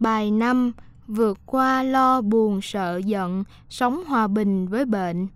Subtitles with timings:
[0.00, 0.72] Bài 5
[1.06, 5.26] Vượt qua lo buồn sợ giận, sống hòa bình với bệnh.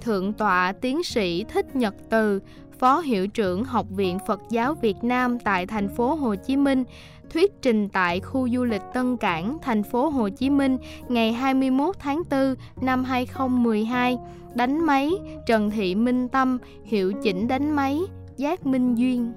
[0.00, 2.40] Thượng tọa tiến sĩ Thích Nhật Từ,
[2.78, 6.84] Phó Hiệu trưởng Học viện Phật giáo Việt Nam tại thành phố Hồ Chí Minh,
[7.30, 10.76] thuyết trình tại khu du lịch Tân Cảng, thành phố Hồ Chí Minh
[11.08, 14.18] ngày 21 tháng 4 năm 2012.
[14.54, 15.10] Đánh máy
[15.46, 18.00] Trần Thị Minh Tâm, hiệu chỉnh đánh máy
[18.38, 19.32] Giác Minh Duyên.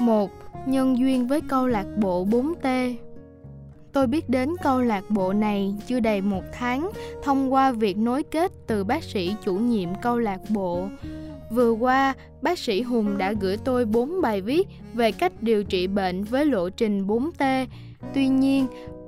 [0.00, 0.30] 1.
[0.66, 2.94] Nhân duyên với câu lạc bộ 4T
[3.92, 6.90] Tôi biết đến câu lạc bộ này chưa đầy một tháng
[7.22, 10.88] thông qua việc nối kết từ bác sĩ chủ nhiệm câu lạc bộ.
[11.50, 15.86] Vừa qua, bác sĩ Hùng đã gửi tôi 4 bài viết về cách điều trị
[15.86, 17.66] bệnh với lộ trình 4T.
[18.14, 18.66] Tuy nhiên,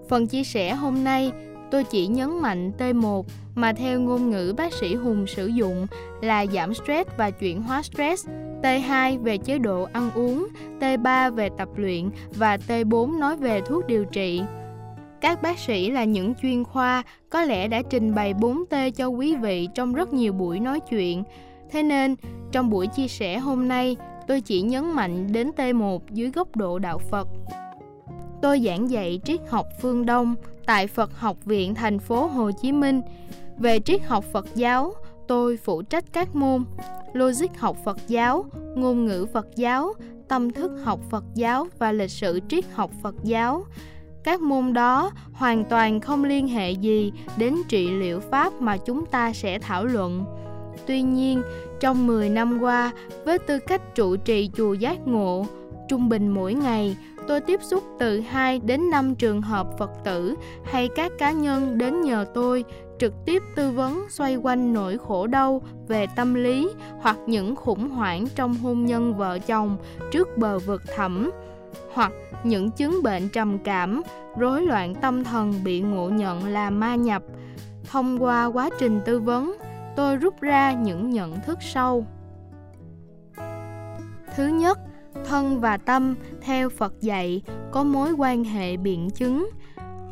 [0.08, 1.32] phần chia sẻ hôm nay
[1.70, 3.22] tôi chỉ nhấn mạnh T1
[3.54, 5.86] mà theo ngôn ngữ bác sĩ Hùng sử dụng
[6.20, 8.28] là giảm stress và chuyển hóa stress,
[8.62, 10.48] T2 về chế độ ăn uống,
[10.80, 14.42] T3 về tập luyện và T4 nói về thuốc điều trị.
[15.20, 19.36] Các bác sĩ là những chuyên khoa có lẽ đã trình bày 4T cho quý
[19.36, 21.22] vị trong rất nhiều buổi nói chuyện.
[21.70, 22.16] Thế nên,
[22.52, 26.78] trong buổi chia sẻ hôm nay, tôi chỉ nhấn mạnh đến T1 dưới góc độ
[26.78, 27.28] đạo Phật.
[28.42, 30.34] Tôi giảng dạy triết học phương Đông
[30.68, 33.00] tại Phật học viện thành phố Hồ Chí Minh.
[33.58, 34.94] Về triết học Phật giáo,
[35.28, 36.64] tôi phụ trách các môn
[37.12, 39.92] logic học Phật giáo, ngôn ngữ Phật giáo,
[40.28, 43.64] tâm thức học Phật giáo và lịch sử triết học Phật giáo.
[44.24, 49.06] Các môn đó hoàn toàn không liên hệ gì đến trị liệu pháp mà chúng
[49.06, 50.24] ta sẽ thảo luận.
[50.86, 51.42] Tuy nhiên,
[51.80, 52.92] trong 10 năm qua,
[53.24, 55.46] với tư cách trụ trì chùa Giác Ngộ,
[55.88, 56.96] trung bình mỗi ngày
[57.28, 61.78] tôi tiếp xúc từ 2 đến 5 trường hợp Phật tử hay các cá nhân
[61.78, 62.64] đến nhờ tôi
[62.98, 66.68] trực tiếp tư vấn xoay quanh nỗi khổ đau về tâm lý
[67.00, 69.76] hoặc những khủng hoảng trong hôn nhân vợ chồng
[70.12, 71.30] trước bờ vực thẳm
[71.94, 72.12] hoặc
[72.44, 74.02] những chứng bệnh trầm cảm,
[74.38, 77.22] rối loạn tâm thần bị ngộ nhận là ma nhập.
[77.90, 79.56] Thông qua quá trình tư vấn,
[79.96, 82.06] tôi rút ra những nhận thức sâu.
[84.36, 84.78] Thứ nhất,
[85.24, 87.42] thân và tâm theo Phật dạy
[87.72, 89.50] có mối quan hệ biện chứng.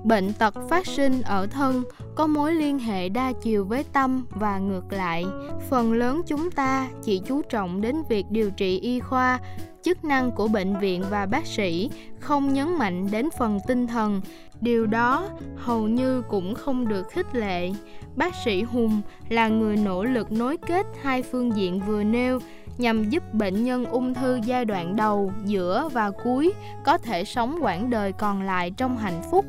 [0.05, 1.83] Bệnh tật phát sinh ở thân
[2.15, 5.25] có mối liên hệ đa chiều với tâm và ngược lại.
[5.71, 9.41] Phần lớn chúng ta chỉ chú trọng đến việc điều trị y khoa,
[9.83, 11.91] chức năng của bệnh viện và bác sĩ,
[12.21, 14.21] không nhấn mạnh đến phần tinh thần.
[14.61, 17.71] Điều đó hầu như cũng không được khích lệ.
[18.16, 22.39] Bác sĩ Hùng là người nỗ lực nối kết hai phương diện vừa nêu
[22.78, 26.53] nhằm giúp bệnh nhân ung thư giai đoạn đầu, giữa và cuối
[26.84, 29.44] có thể sống quãng đời còn lại trong hạnh phúc.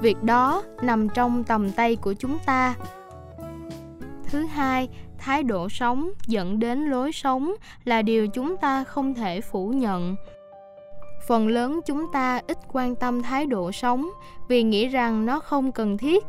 [0.00, 2.74] Việc đó nằm trong tầm tay của chúng ta.
[4.24, 4.88] Thứ hai,
[5.18, 7.52] thái độ sống dẫn đến lối sống
[7.84, 10.16] là điều chúng ta không thể phủ nhận.
[11.28, 14.10] Phần lớn chúng ta ít quan tâm thái độ sống
[14.48, 16.24] vì nghĩ rằng nó không cần thiết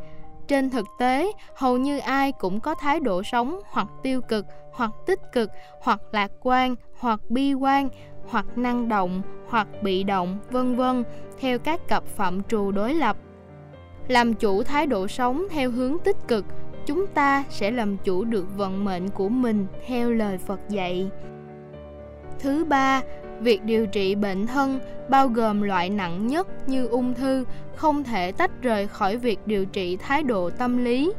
[0.48, 4.92] trên thực tế, hầu như ai cũng có thái độ sống hoặc tiêu cực, hoặc
[5.06, 5.50] tích cực,
[5.82, 7.90] hoặc lạc quan, hoặc bi quan,
[8.30, 11.04] hoặc năng động, hoặc bị động, vân vân,
[11.40, 13.18] theo các cặp phạm trù đối lập.
[14.08, 16.46] Làm chủ thái độ sống theo hướng tích cực,
[16.86, 21.10] chúng ta sẽ làm chủ được vận mệnh của mình theo lời phật dạy.
[22.40, 23.02] Thứ ba
[23.44, 27.46] việc điều trị bệnh thân, bao gồm loại nặng nhất như ung thư,
[27.76, 31.14] không thể tách rời khỏi việc điều trị thái độ tâm lý.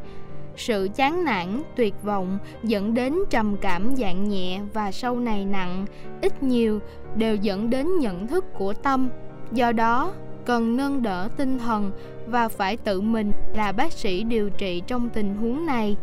[0.57, 5.87] Sự chán nản, tuyệt vọng dẫn đến trầm cảm dạng nhẹ và sau này nặng,
[6.23, 6.81] ít nhiều
[7.17, 9.09] đều dẫn đến nhận thức của tâm.
[9.53, 10.13] Do đó,
[10.45, 11.91] cần nâng đỡ tinh thần
[12.27, 15.97] và phải tự mình là bác sĩ điều trị trong tình huống này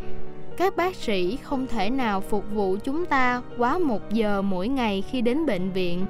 [0.61, 5.03] các bác sĩ không thể nào phục vụ chúng ta quá một giờ mỗi ngày
[5.11, 6.05] khi đến bệnh viện.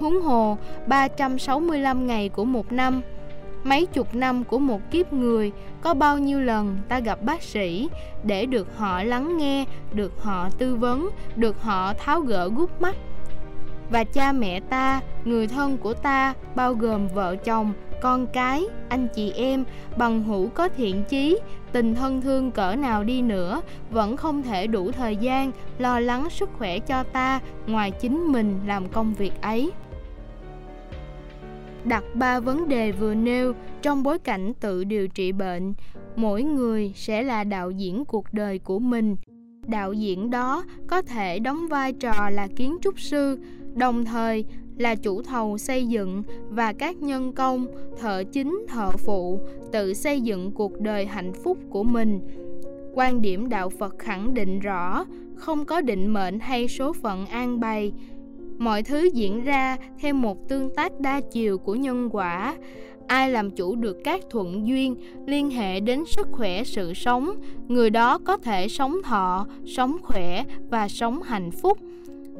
[0.00, 3.02] Huống hồ 365 ngày của một năm,
[3.64, 7.88] mấy chục năm của một kiếp người, có bao nhiêu lần ta gặp bác sĩ
[8.24, 12.96] để được họ lắng nghe, được họ tư vấn, được họ tháo gỡ gút mắt.
[13.90, 17.72] Và cha mẹ ta, người thân của ta, bao gồm vợ chồng,
[18.02, 19.64] con cái, anh chị em,
[19.96, 21.38] bằng hữu có thiện chí,
[21.72, 23.60] tình thân thương cỡ nào đi nữa,
[23.90, 28.60] vẫn không thể đủ thời gian lo lắng sức khỏe cho ta ngoài chính mình
[28.66, 29.72] làm công việc ấy.
[31.84, 33.52] Đặt ba vấn đề vừa nêu
[33.82, 35.74] trong bối cảnh tự điều trị bệnh,
[36.16, 39.16] mỗi người sẽ là đạo diễn cuộc đời của mình.
[39.66, 43.38] Đạo diễn đó có thể đóng vai trò là kiến trúc sư,
[43.74, 44.44] đồng thời
[44.78, 47.66] là chủ thầu xây dựng và các nhân công,
[48.00, 49.40] thợ chính, thợ phụ
[49.72, 52.20] tự xây dựng cuộc đời hạnh phúc của mình.
[52.94, 55.04] quan điểm đạo phật khẳng định rõ
[55.36, 57.92] không có định mệnh hay số phận an bày.
[58.58, 62.56] Mọi thứ diễn ra theo một tương tác đa chiều của nhân quả.
[63.06, 64.94] Ai làm chủ được các thuận duyên
[65.26, 67.34] liên hệ đến sức khỏe sự sống
[67.68, 71.78] người đó có thể sống thọ sống khỏe và sống hạnh phúc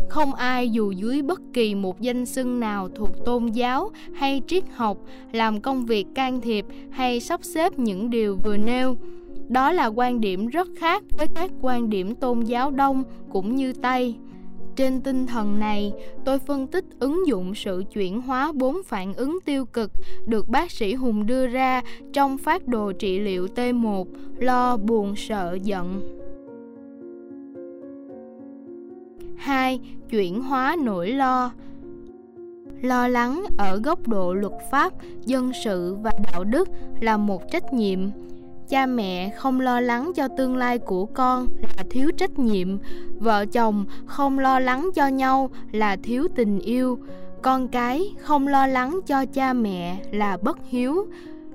[0.09, 4.65] không ai dù dưới bất kỳ một danh xưng nào thuộc tôn giáo hay triết
[4.75, 4.99] học
[5.33, 8.97] làm công việc can thiệp hay sắp xếp những điều vừa nêu
[9.49, 13.73] đó là quan điểm rất khác với các quan điểm tôn giáo đông cũng như
[13.73, 14.17] tây
[14.77, 15.93] trên tinh thần này,
[16.25, 19.93] tôi phân tích ứng dụng sự chuyển hóa bốn phản ứng tiêu cực
[20.27, 21.83] được bác sĩ Hùng đưa ra
[22.13, 24.05] trong phát đồ trị liệu T1,
[24.39, 26.19] lo, buồn, sợ, giận.
[29.43, 29.81] 2.
[30.11, 31.51] Chuyển hóa nỗi lo.
[32.83, 34.93] Lo lắng ở góc độ luật pháp,
[35.25, 36.69] dân sự và đạo đức
[37.01, 37.99] là một trách nhiệm.
[38.69, 42.69] Cha mẹ không lo lắng cho tương lai của con là thiếu trách nhiệm.
[43.19, 46.99] Vợ chồng không lo lắng cho nhau là thiếu tình yêu.
[47.43, 51.07] Con cái không lo lắng cho cha mẹ là bất hiếu.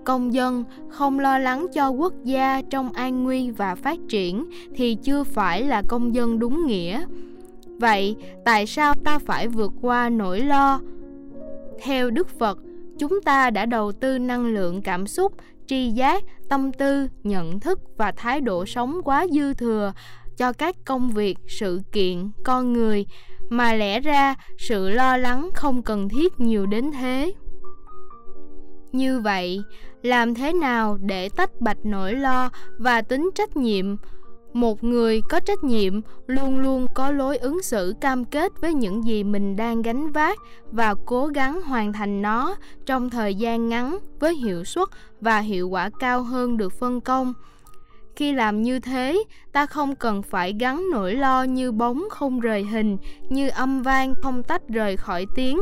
[0.04, 4.46] Công dân không lo lắng cho quốc gia trong an nguy và phát triển
[4.76, 7.04] thì chưa phải là công dân đúng nghĩa
[7.80, 8.16] vậy,
[8.46, 10.82] tại sao ta phải vượt qua nỗi lo?
[11.84, 12.58] Theo đức phật,
[13.00, 15.34] chúng ta đã đầu tư năng lượng cảm xúc,
[15.68, 19.94] tri giác, tâm tư, nhận thức và thái độ sống quá dư thừa
[20.38, 23.06] cho các công việc, sự kiện, con người.
[23.50, 27.34] Mà lẽ ra, sự lo lắng không cần thiết nhiều đến thế.
[28.92, 29.62] Như vậy,
[30.04, 33.96] làm thế nào để tách bạch nỗi lo và tính trách nhiệm?
[34.60, 39.04] Một người có trách nhiệm luôn luôn có lối ứng xử cam kết với những
[39.04, 40.40] gì mình đang gánh vác
[40.72, 42.56] và cố gắng hoàn thành nó
[42.86, 44.88] trong thời gian ngắn với hiệu suất
[45.22, 47.34] và hiệu quả cao hơn được phân công.
[48.16, 52.64] Khi làm như thế, ta không cần phải gắn nỗi lo như bóng không rời
[52.64, 52.98] hình,
[53.30, 55.60] như âm vang không tách rời khỏi tiếng.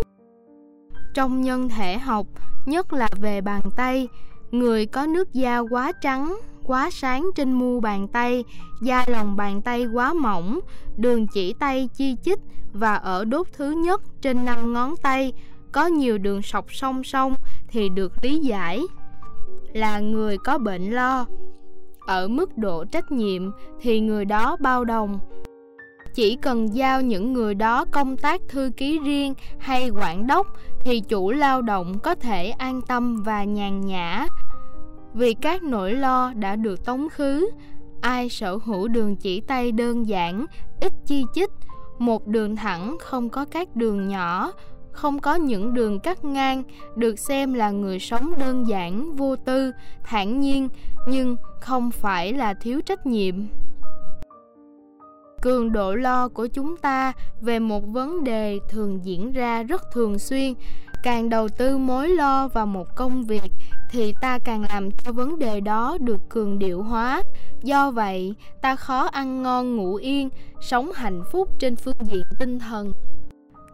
[1.13, 2.27] Trong nhân thể học,
[2.65, 4.07] nhất là về bàn tay,
[4.51, 6.36] người có nước da quá trắng
[6.67, 8.44] quá sáng trên mu bàn tay,
[8.81, 10.59] da lòng bàn tay quá mỏng,
[10.97, 12.39] đường chỉ tay chi chít
[12.73, 15.33] và ở đốt thứ nhất trên năm ngón tay
[15.71, 17.35] có nhiều đường sọc song song
[17.67, 18.81] thì được lý giải
[19.73, 21.25] là người có bệnh lo.
[22.07, 23.51] Ở mức độ trách nhiệm
[23.81, 25.19] thì người đó bao đồng.
[26.13, 30.47] Chỉ cần giao những người đó công tác thư ký riêng hay quản đốc
[30.79, 34.27] thì chủ lao động có thể an tâm và nhàn nhã
[35.15, 37.50] vì các nỗi lo đã được tống khứ.
[38.01, 40.45] Ai sở hữu đường chỉ tay đơn giản,
[40.81, 41.50] ít chi chít,
[42.00, 44.51] một đường thẳng không có các đường nhỏ,
[44.91, 46.63] không có những đường cắt ngang,
[46.95, 49.71] được xem là người sống đơn giản, vô tư,
[50.03, 50.69] thản nhiên,
[51.07, 53.35] nhưng không phải là thiếu trách nhiệm.
[55.41, 60.19] Cường độ lo của chúng ta về một vấn đề thường diễn ra rất thường
[60.19, 60.53] xuyên
[61.03, 63.51] càng đầu tư mối lo vào một công việc,
[63.92, 67.21] thì ta càng làm cho vấn đề đó được cường điệu hóa.
[67.63, 70.30] Do vậy, ta khó ăn ngon ngủ yên,
[70.62, 72.92] sống hạnh phúc trên phương diện tinh thần.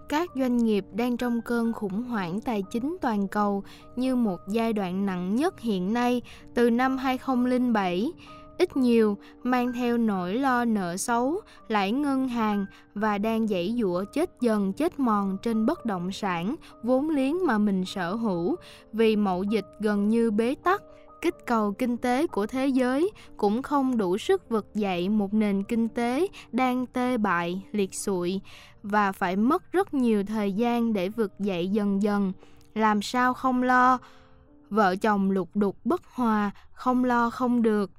[0.09, 3.63] Các doanh nghiệp đang trong cơn khủng hoảng tài chính toàn cầu
[3.95, 6.21] như một giai đoạn nặng nhất hiện nay
[6.53, 8.11] từ năm 2007
[8.61, 12.65] ít nhiều mang theo nỗi lo nợ xấu, lãi ngân hàng
[12.95, 17.57] và đang dãy dụa chết dần chết mòn trên bất động sản, vốn liếng mà
[17.57, 18.55] mình sở hữu
[18.93, 20.81] vì mậu dịch gần như bế tắc
[21.21, 25.63] kích cầu kinh tế của thế giới cũng không đủ sức vực dậy một nền
[25.63, 28.41] kinh tế đang tê bại, liệt sụi
[28.83, 32.33] và phải mất rất nhiều thời gian để vực dậy dần dần.
[32.75, 33.97] Làm sao không lo?
[34.69, 37.91] Vợ chồng lục đục bất hòa, không lo không được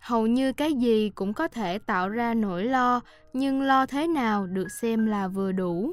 [0.00, 3.00] hầu như cái gì cũng có thể tạo ra nỗi lo,
[3.32, 5.92] nhưng lo thế nào được xem là vừa đủ.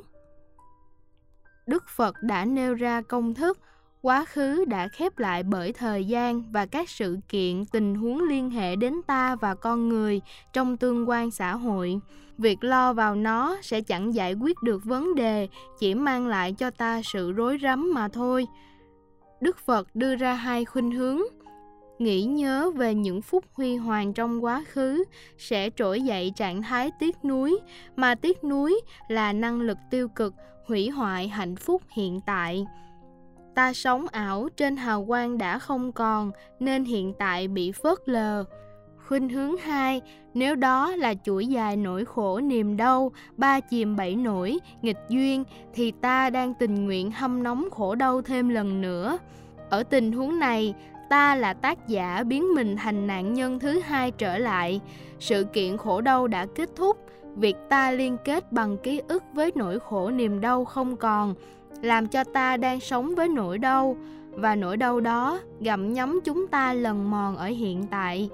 [1.67, 3.59] Đức phật đã nêu ra công thức,
[4.01, 8.49] quá khứ đã khép lại bởi thời gian và các sự kiện, tình huống liên
[8.49, 10.21] hệ đến ta và con người
[10.53, 11.99] trong tương quan xã hội.
[12.37, 15.47] Việc lo vào nó sẽ chẳng giải quyết được vấn đề,
[15.79, 18.47] chỉ mang lại cho ta sự rối rắm mà thôi.
[19.41, 21.21] Đức phật đưa ra hai khuynh hướng
[22.00, 25.04] nghĩ nhớ về những phút huy hoàng trong quá khứ
[25.38, 27.60] sẽ trỗi dậy trạng thái tiếc nuối,
[27.96, 30.34] mà tiếc nuối là năng lực tiêu cực,
[30.66, 32.66] hủy hoại hạnh phúc hiện tại.
[33.56, 38.44] Ta sống ảo trên hào quang đã không còn, nên hiện tại bị phớt lờ.
[39.08, 40.01] Khuynh hướng hai,
[40.34, 45.44] nếu đó là chuỗi dài nỗi khổ niềm đau, ba chìm bảy nổi nghịch duyên,
[45.74, 49.18] thì ta đang tình nguyện hâm nóng khổ đau thêm lần nữa.
[49.70, 50.74] Ở tình huống này
[51.09, 54.81] ta là tác giả biến mình thành nạn nhân thứ hai trở lại.
[55.19, 56.97] Sự kiện khổ đau đã kết thúc.
[57.35, 61.33] Việc ta liên kết bằng ký ức với nỗi khổ niềm đau không còn,
[61.81, 63.97] làm cho ta đang sống với nỗi đau.
[64.31, 68.29] Và nỗi đau đó gặm nhấm chúng ta lần mòn ở hiện tại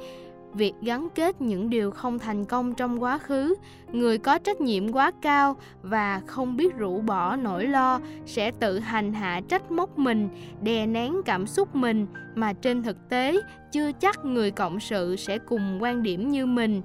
[0.53, 3.55] việc gắn kết những điều không thành công trong quá khứ,
[3.91, 8.79] người có trách nhiệm quá cao và không biết rũ bỏ nỗi lo sẽ tự
[8.79, 10.29] hành hạ trách móc mình,
[10.61, 13.35] đè nén cảm xúc mình mà trên thực tế,
[13.71, 16.81] chưa chắc người cộng sự sẽ cùng quan điểm như mình.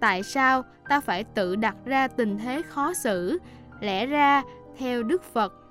[0.00, 3.38] Tại sao ta phải tự đặt ra tình thế khó xử?
[3.80, 4.42] Lẽ ra,
[4.78, 5.63] theo đức phật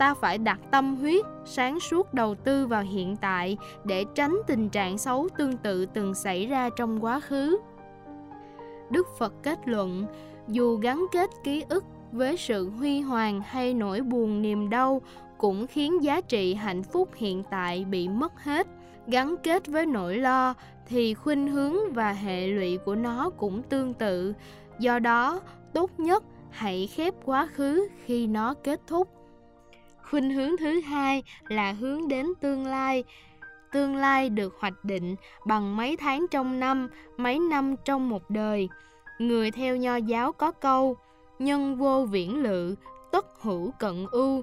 [0.00, 4.68] ta phải đặt tâm huyết, sáng suốt đầu tư vào hiện tại để tránh tình
[4.68, 7.58] trạng xấu tương tự từng xảy ra trong quá khứ.
[8.90, 10.06] Đức phật kết luận,
[10.48, 15.02] dù gắn kết ký ức với sự huy hoàng hay nỗi buồn niềm đau
[15.38, 18.66] cũng khiến giá trị hạnh phúc hiện tại bị mất hết.
[19.06, 20.54] Gắn kết với nỗi lo
[20.86, 24.34] thì khuynh hướng và hệ lụy của nó cũng tương tự.
[24.78, 25.40] Do đó,
[25.72, 29.19] tốt nhất hãy khép quá khứ khi nó kết thúc
[30.10, 33.04] khuynh hướng thứ hai là hướng đến tương lai.
[33.72, 38.68] Tương lai được hoạch định bằng mấy tháng trong năm, mấy năm trong một đời.
[39.18, 40.96] Người theo nho giáo có câu,
[41.38, 42.74] nhân vô viễn lự,
[43.12, 44.42] tất hữu cận ưu.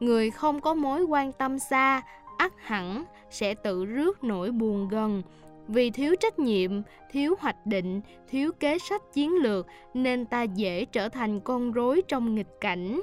[0.00, 2.02] Người không có mối quan tâm xa,
[2.38, 5.22] ắt hẳn sẽ tự rước nỗi buồn gần.
[5.68, 6.70] Vì thiếu trách nhiệm,
[7.10, 12.02] thiếu hoạch định, thiếu kế sách chiến lược, nên ta dễ trở thành con rối
[12.08, 13.00] trong nghịch cảnh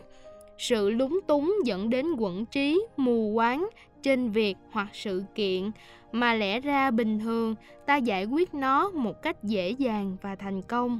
[0.64, 3.70] sự lúng túng dẫn đến quẩn trí, mù quáng
[4.02, 5.72] trên việc hoặc sự kiện.
[6.12, 7.56] Mà lẽ ra bình thường,
[7.86, 11.00] ta giải quyết nó một cách dễ dàng và thành công.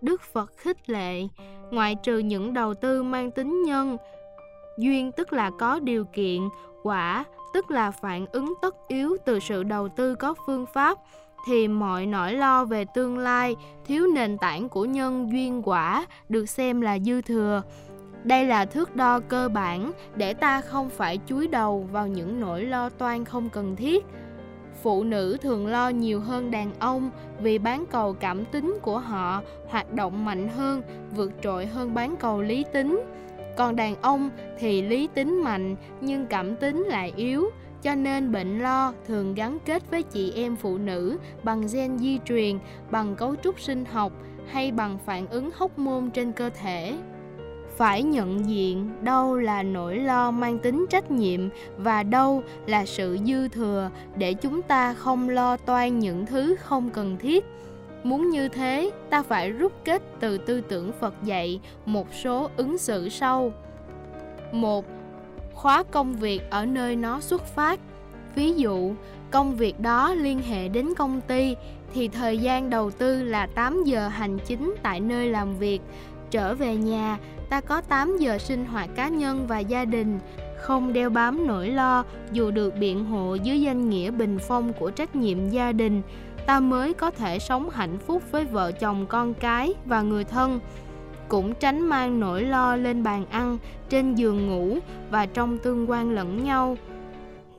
[0.00, 1.22] Đức phật khích lệ,
[1.70, 3.96] ngoại trừ những đầu tư mang tính nhân,
[4.78, 6.40] duyên tức là có điều kiện,
[6.82, 7.24] quả
[7.54, 10.98] tức là phản ứng tất yếu từ sự đầu tư có phương pháp,
[11.46, 16.46] thì mọi nỗi lo về tương lai, thiếu nền tảng của nhân duyên quả được
[16.46, 17.62] xem là dư thừa
[18.24, 22.64] đây là thước đo cơ bản để ta không phải chúi đầu vào những nỗi
[22.64, 24.04] lo toan không cần thiết.
[24.82, 29.42] Phụ nữ thường lo nhiều hơn đàn ông vì bán cầu cảm tính của họ
[29.68, 30.82] hoạt động mạnh hơn,
[31.16, 33.02] vượt trội hơn bán cầu lý tính.
[33.56, 37.50] Còn đàn ông thì lý tính mạnh, nhưng cảm tính lại yếu,
[37.82, 42.18] cho nên bệnh lo thường gắn kết với chị em phụ nữ bằng gen di
[42.24, 42.58] truyền,
[42.90, 44.12] bằng cấu trúc sinh học
[44.46, 46.94] hay bằng phản ứng hóc môn trên cơ thể
[47.76, 51.40] phải nhận diện đâu là nỗi lo mang tính trách nhiệm
[51.78, 56.90] và đâu là sự dư thừa để chúng ta không lo toan những thứ không
[56.90, 57.44] cần thiết.
[58.04, 62.78] Muốn như thế, ta phải rút kết từ tư tưởng phật dạy một số ứng
[62.78, 63.52] xử sau.
[64.52, 64.84] Một,
[65.54, 67.80] khóa công việc ở nơi nó xuất phát.
[68.34, 68.92] Ví dụ,
[69.30, 71.56] công việc đó liên hệ đến công ty,
[71.94, 75.80] thì thời gian đầu tư là 8 giờ hành chính tại nơi làm việc.
[76.30, 77.18] Trở về nhà
[77.54, 80.18] ta có 8 giờ sinh hoạt cá nhân và gia đình,
[80.56, 84.90] không đeo bám nỗi lo dù được biện hộ dưới danh nghĩa bình phong của
[84.90, 86.02] trách nhiệm gia đình,
[86.46, 90.60] ta mới có thể sống hạnh phúc với vợ chồng con cái và người thân.
[91.28, 93.58] Cũng tránh mang nỗi lo lên bàn ăn,
[93.88, 94.78] trên giường ngủ
[95.10, 96.76] và trong tương quan lẫn nhau.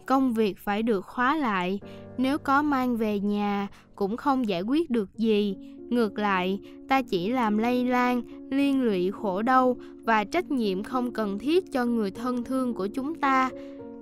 [0.06, 1.80] Công việc phải được khóa lại,
[2.18, 5.58] nếu có mang về nhà cũng không giải quyết được gì
[5.90, 11.12] ngược lại, ta chỉ làm lây lan, liên lụy khổ đau và trách nhiệm không
[11.12, 13.50] cần thiết cho người thân thương của chúng ta.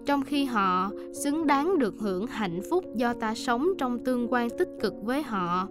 [0.05, 0.91] Trong khi họ
[1.23, 5.23] xứng đáng được hưởng hạnh phúc do ta sống trong tương quan tích cực với
[5.23, 5.67] họ.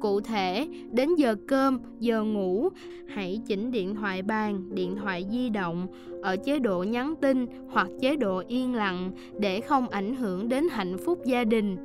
[0.00, 2.68] Cụ thể, đến giờ cơm, giờ ngủ,
[3.08, 5.86] hãy chỉnh điện thoại bàn, điện thoại di động
[6.22, 10.68] ở chế độ nhắn tin hoặc chế độ yên lặng để không ảnh hưởng đến
[10.70, 11.76] hạnh phúc gia đình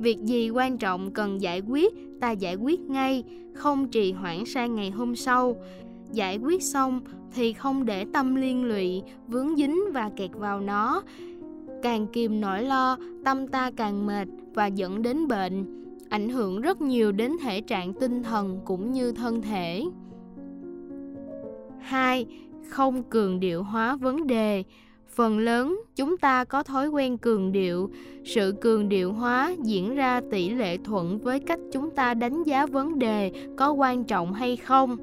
[0.00, 4.74] việc gì quan trọng cần giải quyết, ta giải quyết ngay, không trì hoãn sang
[4.74, 5.56] ngày hôm sau.
[6.12, 7.00] Giải quyết xong
[7.34, 11.02] thì không để tâm liên lụy, vướng dính và kẹt vào nó.
[11.82, 15.64] Càng kìm nỗi lo, tâm ta càng mệt và dẫn đến bệnh,
[16.08, 19.84] ảnh hưởng rất nhiều đến thể trạng tinh thần cũng như thân thể.
[21.80, 22.26] 2.
[22.68, 24.64] Không cường điệu hóa vấn đề
[25.14, 27.90] phần lớn chúng ta có thói quen cường điệu.
[28.24, 32.66] Sự cường điệu hóa diễn ra tỷ lệ thuận với cách chúng ta đánh giá
[32.66, 34.96] vấn đề có quan trọng hay không.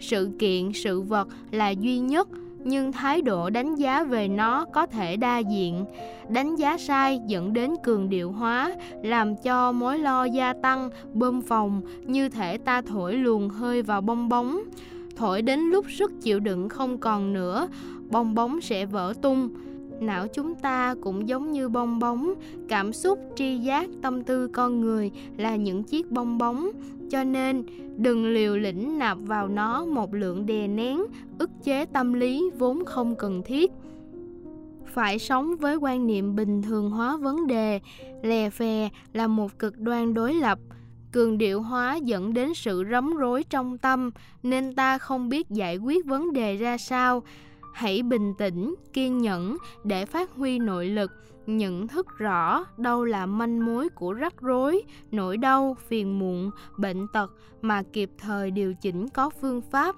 [0.00, 2.28] Sự kiện, sự vật là duy nhất,
[2.64, 5.84] nhưng thái độ đánh giá về nó có thể đa diện.
[6.28, 11.42] Đánh giá sai dẫn đến cường điệu hóa, làm cho mối lo gia tăng, bơm
[11.42, 14.60] phòng như thể ta thổi luồng hơi vào bong bóng.
[15.16, 17.68] Thổi đến lúc sức chịu đựng không còn nữa
[18.12, 19.48] bong bóng sẽ vỡ tung.
[20.00, 22.34] Não chúng ta cũng giống như bong bóng.
[22.68, 26.70] Cảm xúc, tri giác, tâm tư con người là những chiếc bong bóng.
[27.10, 27.64] Cho nên,
[27.96, 31.02] đừng liều lĩnh nạp vào nó một lượng đè nén,
[31.38, 33.70] ức chế tâm lý vốn không cần thiết.
[34.86, 37.80] Phải sống với quan niệm bình thường hóa vấn đề.
[38.22, 40.58] Lè phè là một cực đoan đối lập.
[41.12, 44.10] Cường điệu hóa dẫn đến sự rắm rối trong tâm,
[44.42, 47.22] nên ta không biết giải quyết vấn đề ra sao
[47.72, 51.10] hãy bình tĩnh, kiên nhẫn để phát huy nội lực.
[51.46, 57.06] Nhận thức rõ đâu là manh mối của rắc rối, nỗi đau, phiền muộn, bệnh
[57.12, 57.30] tật
[57.62, 59.96] mà kịp thời điều chỉnh có phương pháp.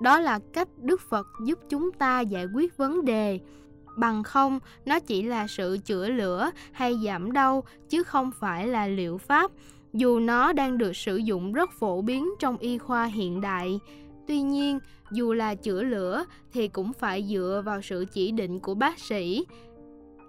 [0.00, 3.40] Đó là cách đức phật giúp chúng ta giải quyết vấn đề.
[3.96, 8.86] Bằng không, nó chỉ là sự chữa lửa hay giảm đau, chứ không phải là
[8.86, 9.50] liệu pháp,
[9.92, 13.80] dù nó đang được sử dụng rất phổ biến trong y khoa hiện đại
[14.30, 14.78] tuy nhiên,
[15.10, 19.46] dù là chữa lửa thì cũng phải dựa vào sự chỉ định của bác sĩ,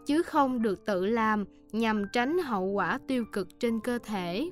[0.06, 4.50] chứ không được tự làm nhằm tránh hậu quả tiêu cực trên cơ thể.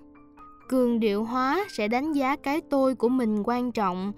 [0.67, 4.13] Cường điệu hóa sẽ đánh giá cái tôi của mình quan trọng.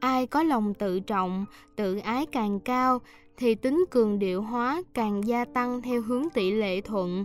[0.00, 1.44] Ai có lòng tự trọng,
[1.76, 2.98] tự ái càng cao
[3.36, 7.24] thì tính cường điệu hóa càng gia tăng theo hướng tỷ lệ thuận.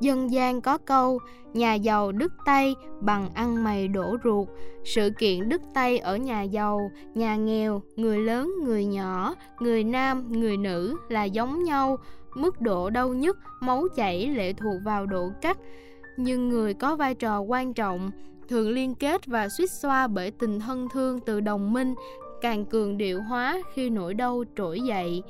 [0.00, 1.18] Dân gian có câu
[1.54, 4.48] nhà giàu đứt tay bằng ăn mày đổ ruột.
[4.84, 10.32] Sự kiện đứt tay ở nhà giàu, nhà nghèo, người lớn, người nhỏ, người nam,
[10.32, 11.96] người nữ là giống nhau.
[12.34, 15.58] Mức độ đau nhất, máu chảy lệ thuộc vào độ cắt.
[16.16, 18.10] Nhưng người có vai trò quan trọng,
[18.48, 21.94] thường liên kết và suýt xoa bởi tình thân thương từ đồng minh,
[22.40, 25.22] càng cường điệu hóa khi nỗi đau trỗi dậy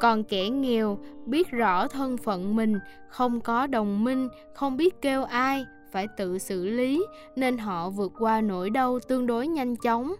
[0.00, 5.24] còn kẻ nghèo biết rõ thân phận mình, không có đồng minh, không biết kêu
[5.24, 10.14] ai, phải tự xử lý, nên họ vượt qua nỗi đau tương đối nhanh chóng.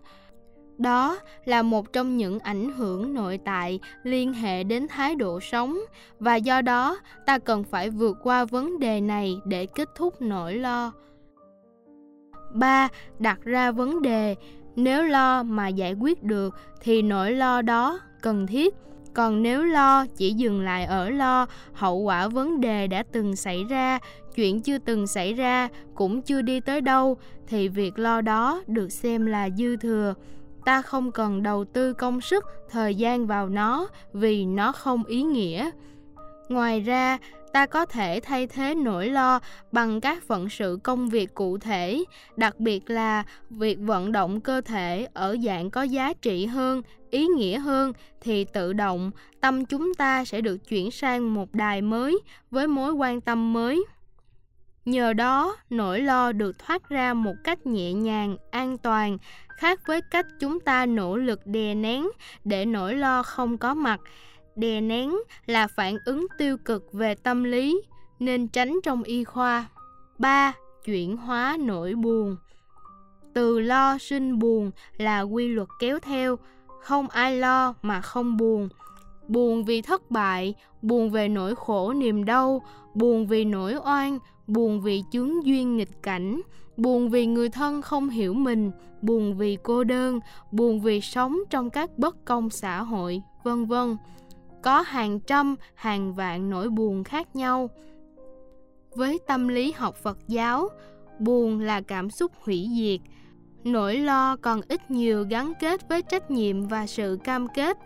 [0.78, 5.78] Đó là một trong những ảnh hưởng nội tại liên hệ đến thái độ sống,
[6.20, 10.54] và do đó ta cần phải vượt qua vấn đề này để kết thúc nỗi
[10.54, 10.92] lo.
[12.54, 12.88] 3.
[13.18, 14.34] Đặt ra vấn đề.
[14.76, 18.74] Nếu lo mà giải quyết được, thì nỗi lo đó cần thiết
[19.16, 23.64] còn nếu lo, chỉ dừng lại ở lo, hậu quả vấn đề đã từng xảy
[23.64, 23.98] ra,
[24.34, 28.92] chuyện chưa từng xảy ra, cũng chưa đi tới đâu, thì việc lo đó được
[28.92, 30.14] xem là dư thừa.
[30.64, 35.22] Ta không cần đầu tư công sức, thời gian vào nó, vì nó không ý
[35.22, 35.70] nghĩa.
[36.48, 37.18] Ngoài ra,
[37.52, 39.40] ta có thể thay thế nỗi lo
[39.72, 42.04] bằng các phận sự công việc cụ thể,
[42.36, 46.82] đặc biệt là việc vận động cơ thể ở dạng có giá trị hơn
[47.16, 51.82] ý nghĩa hơn thì tự động tâm chúng ta sẽ được chuyển sang một đài
[51.82, 52.18] mới
[52.50, 53.84] với mối quan tâm mới.
[54.84, 59.18] Nhờ đó, nỗi lo được thoát ra một cách nhẹ nhàng, an toàn,
[59.56, 62.08] khác với cách chúng ta nỗ lực đè nén
[62.44, 64.00] để nỗi lo không có mặt.
[64.56, 65.14] Đè nén
[65.46, 67.82] là phản ứng tiêu cực về tâm lý,
[68.18, 69.66] nên tránh trong y khoa.
[70.18, 70.52] 3.
[70.84, 72.36] Chuyển hóa nỗi buồn.
[73.34, 76.38] Từ lo sinh buồn là quy luật kéo theo.
[76.86, 78.68] Không ai lo mà không buồn.
[79.28, 82.62] Buồn vì thất bại, buồn về nỗi khổ niềm đau
[82.94, 86.40] Buồn vì nỗi oan, buồn vì chướng duyên nghịch cảnh
[86.76, 88.70] Buồn vì người thân không hiểu mình
[89.02, 90.20] Buồn vì cô đơn,
[90.52, 93.96] buồn vì sống trong các bất công xã hội, vân vân.
[94.62, 97.70] Có hàng trăm hàng vạn nỗi buồn khác nhau.
[98.94, 100.68] Với tâm lý học phật giáo
[101.18, 103.00] buồn là cảm xúc hủy diệt
[103.66, 107.78] nỗi lo còn ít nhiều gắn kết với trách nhiệm và sự cam kết.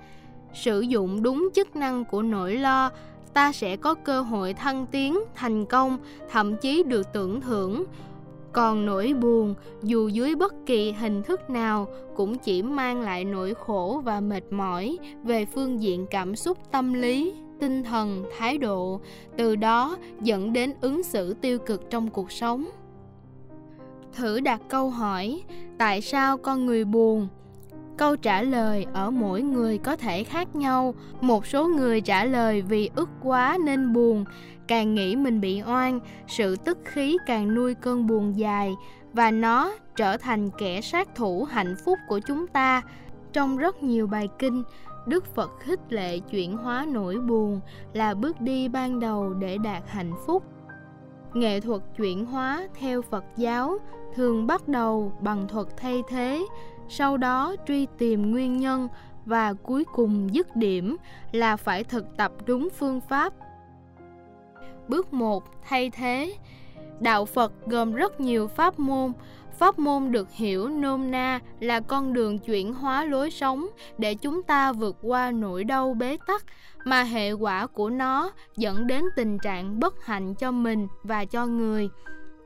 [0.54, 2.90] Sử dụng đúng chức năng của nỗi lo,
[3.34, 5.98] ta sẽ có cơ hội thăng tiến, thành công,
[6.30, 7.84] thậm chí được tưởng thưởng.
[8.52, 13.54] Còn nỗi buồn, dù dưới bất kỳ hình thức nào, cũng chỉ mang lại nỗi
[13.54, 19.00] khổ và mệt mỏi về phương diện cảm xúc tâm lý, tinh thần, thái độ,
[19.36, 22.64] từ đó dẫn đến ứng xử tiêu cực trong cuộc sống
[24.20, 25.42] thử đặt câu hỏi,
[25.78, 27.28] tại sao con người buồn?
[27.96, 30.94] Câu trả lời ở mỗi người có thể khác nhau.
[31.20, 34.24] Một số người trả lời vì ức quá nên buồn,
[34.68, 38.74] càng nghĩ mình bị oan, sự tức khí càng nuôi cơn buồn dài,
[39.12, 42.82] và nó trở thành kẻ sát thủ hạnh phúc của chúng ta.
[43.32, 44.62] Trong rất nhiều bài kinh,
[45.06, 47.60] đức phật khích lệ chuyển hóa nỗi buồn
[47.92, 50.42] là bước đi ban đầu để đạt hạnh phúc
[51.34, 53.78] nghệ thuật chuyển hóa theo phật giáo
[54.14, 56.46] thường bắt đầu bằng thuật thay thế,
[56.88, 58.88] sau đó truy tìm nguyên nhân
[59.26, 60.96] và cuối cùng dứt điểm
[61.32, 63.32] là phải thực tập đúng phương pháp
[64.88, 65.44] Bước 1.
[65.62, 66.34] Thay thế
[67.00, 69.12] Đạo Phật gồm rất nhiều pháp môn
[69.60, 73.66] Pháp môn được hiểu nôm na là con đường chuyển hóa lối sống
[73.98, 76.44] để chúng ta vượt qua nỗi đau bế tắc
[76.84, 81.46] mà hệ quả của nó dẫn đến tình trạng bất hạnh cho mình và cho
[81.46, 81.88] người.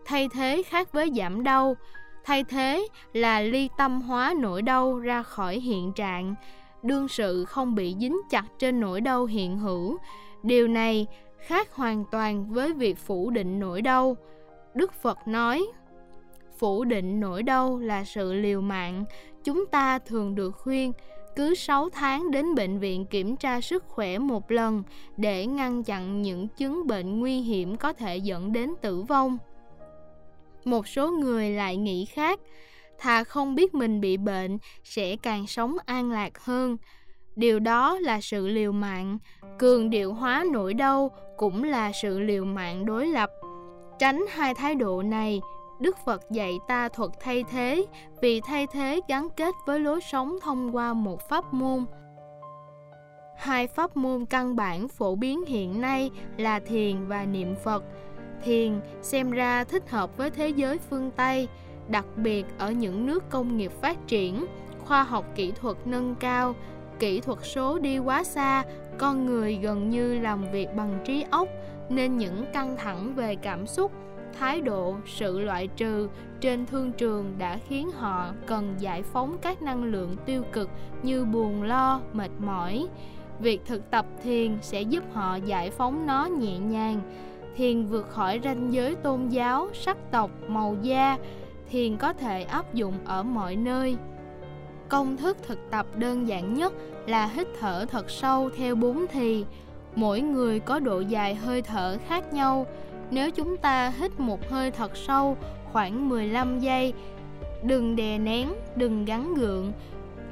[0.05, 1.77] Thay thế khác với giảm đau,
[2.25, 6.35] thay thế là ly tâm hóa nỗi đau ra khỏi hiện trạng,
[6.83, 9.99] đương sự không bị dính chặt trên nỗi đau hiện hữu.
[10.43, 11.07] Điều này
[11.39, 14.17] khác hoàn toàn với việc phủ định nỗi đau.
[14.75, 15.67] Đức Phật nói,
[16.59, 19.05] phủ định nỗi đau là sự liều mạng.
[19.45, 20.93] Chúng ta thường được khuyên
[21.37, 24.83] cứ 6 tháng đến bệnh viện kiểm tra sức khỏe một lần
[25.17, 29.39] để ngăn chặn những chứng bệnh nguy hiểm có thể dẫn đến tử vong.
[30.65, 32.41] Một số người lại nghĩ khác,
[32.99, 36.77] thà không biết mình bị bệnh sẽ càng sống an lạc hơn.
[37.37, 39.19] Điều đó là sự liều mạng,
[39.59, 43.31] cường điệu hóa nỗi đau cũng là sự liều mạng đối lập.
[43.99, 45.41] Tránh hai thái độ này,
[45.81, 47.87] Đức Phật dạy ta thuật thay thế
[48.21, 51.85] vì thay thế gắn kết với lối sống thông qua một pháp môn.
[53.37, 57.85] Hai pháp môn căn bản phổ biến hiện nay là thiền và niệm Phật.
[58.43, 61.49] Thiền xem ra thích hợp với thế giới phương Tây,
[61.89, 64.47] đặc biệt ở những nước công nghiệp phát triển,
[64.79, 66.55] khoa học kỹ thuật nâng cao,
[66.99, 68.65] kỹ thuật số đi quá xa,
[68.99, 71.49] con người gần như làm việc bằng trí óc
[71.89, 73.93] nên những căng thẳng về cảm xúc
[74.39, 76.09] thái độ, sự loại trừ
[76.41, 80.71] trên thương trường đã khiến họ cần giải phóng các năng lượng tiêu cực
[81.03, 82.87] như buồn lo, mệt mỏi.
[83.41, 87.01] Việc thực tập thiền sẽ giúp họ giải phóng nó nhẹ nhàng.
[87.57, 91.19] Thiền vượt khỏi ranh giới tôn giáo, sắc tộc, màu da.
[91.71, 93.97] Thiền có thể áp dụng ở mọi nơi.
[94.89, 96.73] Công thức thực tập đơn giản nhất
[97.07, 99.45] là hít thở thật sâu theo bốn thì.
[99.95, 102.67] Mỗi người có độ dài hơi thở khác nhau
[103.15, 105.37] nếu chúng ta hít một hơi thật sâu
[105.73, 106.93] khoảng 15 giây,
[107.63, 109.73] đừng đè nén, đừng gắn gượng.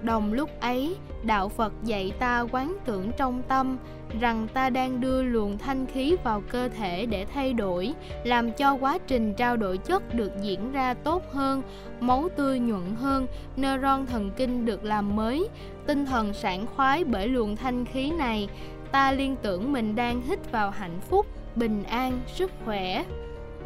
[0.02, 3.76] Đồng lúc ấy, Đạo Phật dạy ta quán tưởng trong tâm
[4.20, 8.74] rằng ta đang đưa luồng thanh khí vào cơ thể để thay đổi, làm cho
[8.74, 11.62] quá trình trao đổi chất được diễn ra tốt hơn,
[12.00, 15.48] máu tươi nhuận hơn, neuron thần kinh được làm mới,
[15.86, 18.48] tinh thần sảng khoái bởi luồng thanh khí này,
[18.92, 23.04] ta liên tưởng mình đang hít vào hạnh phúc, bình an, sức khỏe.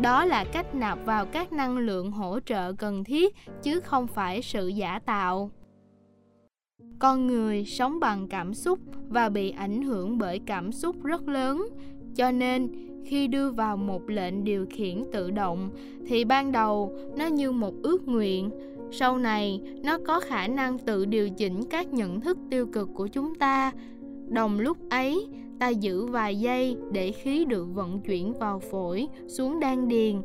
[0.01, 4.43] Đó là cách nạp vào các năng lượng hỗ trợ cần thiết chứ không phải
[4.43, 5.51] sự giả tạo.
[6.99, 11.69] Con người sống bằng cảm xúc và bị ảnh hưởng bởi cảm xúc rất lớn,
[12.17, 12.69] cho nên
[13.05, 15.71] khi đưa vào một lệnh điều khiển tự động
[16.07, 18.51] thì ban đầu nó như một ước nguyện,
[18.91, 23.07] sau này nó có khả năng tự điều chỉnh các nhận thức tiêu cực của
[23.07, 23.73] chúng ta
[24.29, 29.61] Đồng lúc ấy, ta giữ vài giây để khí được vận chuyển vào phổi xuống
[29.61, 30.23] đan điền.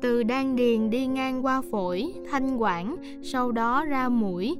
[0.00, 4.56] Từ đan điền đi ngang qua phổi, thanh quản, sau đó ra mũi.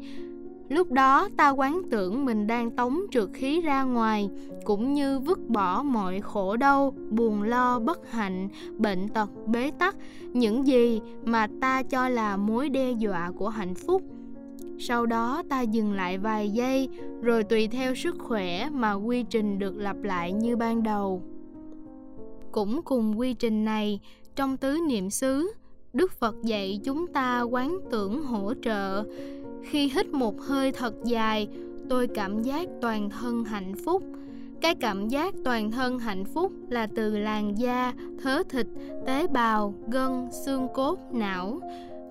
[0.68, 4.30] Lúc đó ta quán tưởng mình đang tống trượt khí ra ngoài,
[4.64, 9.96] cũng như vứt bỏ mọi khổ đau, buồn lo, bất hạnh, bệnh tật, bế tắc,
[10.32, 14.02] những gì mà ta cho là mối đe dọa của hạnh phúc
[14.78, 16.88] sau đó ta dừng lại vài giây,
[17.22, 21.22] rồi tùy theo sức khỏe mà quy trình được lặp lại như ban đầu.
[22.52, 24.00] Cũng cùng quy trình này,
[24.36, 25.52] trong tứ niệm xứ,
[25.92, 29.04] đức phật dạy chúng ta quán tưởng hỗ trợ.
[29.62, 31.48] Khi hít một hơi thật dài,
[31.88, 34.02] tôi cảm giác toàn thân hạnh phúc.
[34.60, 38.66] Cái cảm giác toàn thân hạnh phúc là từ làn da, thớ thịt,
[39.06, 41.60] tế bào, gân, xương cốt, não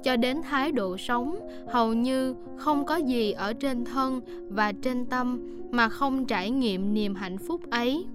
[0.03, 1.35] cho đến thái độ sống,
[1.67, 5.39] hầu như không có gì ở trên thân và trên tâm
[5.71, 8.05] mà không trải nghiệm niềm hạnh phúc ấy.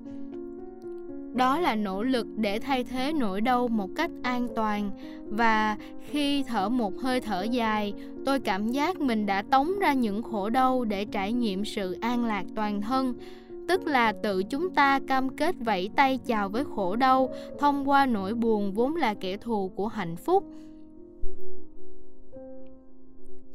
[1.34, 4.90] Đó là nỗ lực để thay thế nỗi đau một cách an toàn
[5.26, 5.76] và
[6.10, 7.92] khi thở một hơi thở dài,
[8.26, 12.24] tôi cảm giác mình đã tống ra những khổ đau để trải nghiệm sự an
[12.24, 13.14] lạc toàn thân,
[13.68, 18.06] tức là tự chúng ta cam kết vẫy tay chào với khổ đau thông qua
[18.06, 20.44] nỗi buồn vốn là kẻ thù của hạnh phúc.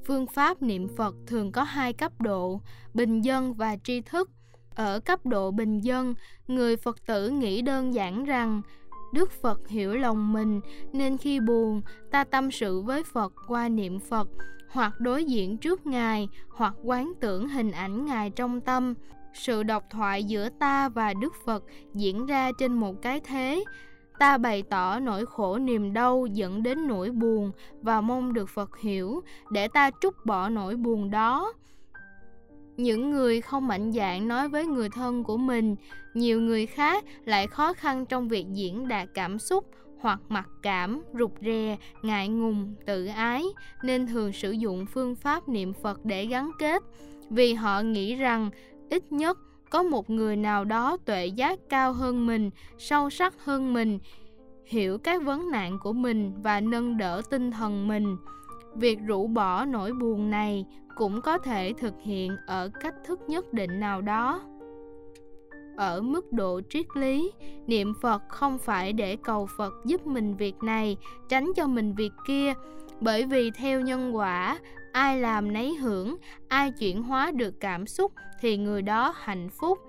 [0.08, 2.62] Phương pháp niệm Phật thường có hai cấp độ,
[2.94, 4.30] bình dân và tri thức.
[4.76, 6.14] Ở cấp độ bình dân,
[6.48, 8.62] người Phật tử nghĩ đơn giản rằng
[9.14, 10.62] Đức Phật hiểu lòng mình
[10.94, 14.30] nên khi buồn, ta tâm sự với Phật qua niệm Phật
[14.70, 18.94] hoặc đối diện trước Ngài hoặc quán tưởng hình ảnh Ngài trong tâm.
[19.34, 23.64] Sự độc thoại giữa ta và Đức Phật diễn ra trên một cái thế
[24.20, 27.52] ta bày tỏ nỗi khổ niềm đau dẫn đến nỗi buồn
[27.82, 31.54] và mong được phật hiểu để ta trút bỏ nỗi buồn đó.
[32.78, 35.76] Những người không mạnh dạn nói với người thân của mình
[36.14, 39.66] nhiều người khác lại khó khăn trong việc diễn đạt cảm xúc
[40.00, 43.44] hoặc mặc cảm, rụt rè, ngại ngùng, tự ái
[43.84, 46.84] nên thường sử dụng phương pháp niệm Phật để gắn kết
[47.30, 48.50] vì họ nghĩ rằng
[48.90, 49.38] ít nhất
[49.70, 54.00] có một người nào đó tuệ giác cao hơn mình, sâu sắc hơn mình,
[54.66, 58.18] hiểu các vấn nạn của mình và nâng đỡ tinh thần mình.
[58.76, 63.54] Việc rũ bỏ nỗi buồn này cũng có thể thực hiện ở cách thức nhất
[63.54, 64.42] định nào đó
[65.78, 67.32] ở mức độ triết lý
[67.68, 70.98] niệm phật không phải để cầu phật giúp mình việc này
[71.30, 72.54] tránh cho mình việc kia
[73.02, 74.58] bởi vì theo nhân quả
[74.98, 76.16] ai làm nấy hưởng,
[76.48, 79.80] ai chuyển hóa được cảm xúc thì người đó hạnh phúc.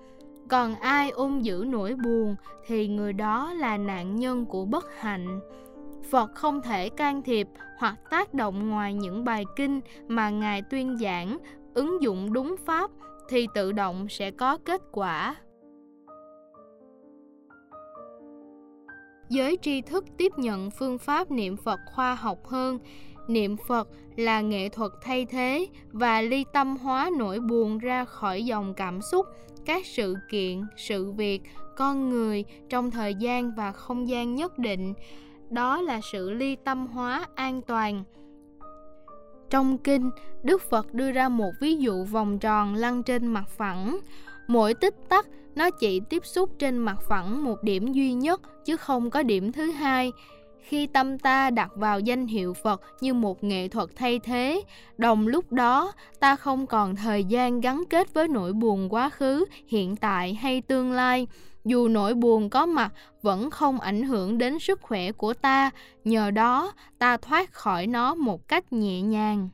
[0.48, 5.40] Còn ai ôm giữ nỗi buồn thì người đó là nạn nhân của bất hạnh.
[6.10, 10.96] Phật không thể can thiệp hoặc tác động ngoài những bài kinh mà ngài tuyên
[10.96, 11.38] giảng,
[11.74, 12.90] ứng dụng đúng pháp
[13.28, 15.36] thì tự động sẽ có kết quả.
[19.28, 22.78] Giới tri thức tiếp nhận phương pháp niệm phật khoa học hơn
[23.30, 28.44] niệm phật là nghệ thuật thay thế và ly tâm hóa nỗi buồn ra khỏi
[28.44, 29.26] dòng cảm xúc,
[29.64, 31.42] các sự kiện, sự việc,
[31.76, 34.94] con người trong thời gian và không gian nhất định.
[35.50, 38.04] Đó là sự ly tâm hóa an toàn.
[39.50, 40.10] Trong kinh,
[40.42, 43.98] đức phật đưa ra một ví dụ vòng tròn lăn trên mặt phẳng.
[44.46, 48.76] Mỗi tích tắc, nó chỉ tiếp xúc trên mặt phẳng một điểm duy nhất, chứ
[48.76, 50.12] không có điểm thứ hai
[50.68, 54.62] khi tâm ta đặt vào danh hiệu phật như một nghệ thuật thay thế.
[54.98, 59.44] Đồng lúc đó, ta không còn thời gian gắn kết với nỗi buồn quá khứ,
[59.68, 61.26] hiện tại hay tương lai.
[61.64, 65.70] Dù nỗi buồn có mặt, vẫn không ảnh hưởng đến sức khỏe của ta.
[66.04, 69.48] Nhờ đó, ta thoát khỏi nó một cách nhẹ nhàng.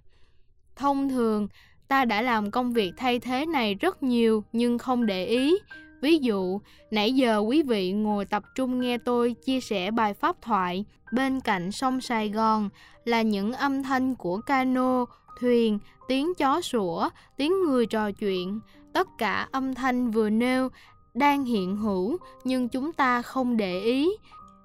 [0.77, 1.48] Thông thường,
[1.88, 5.55] ta đã làm công việc thay thế này rất nhiều nhưng không để ý
[6.04, 10.42] ví dụ, nãy giờ quý vị ngồi tập trung nghe tôi chia sẻ bài pháp
[10.42, 12.68] thoại, bên cạnh sông sài gòn
[13.04, 15.04] là những âm thanh của cano,
[15.40, 18.60] thuyền, tiếng chó sủa, tiếng người trò chuyện.
[18.92, 20.68] Tất cả âm thanh vừa nêu
[21.14, 24.10] đang hiện hữu, nhưng chúng ta không để ý.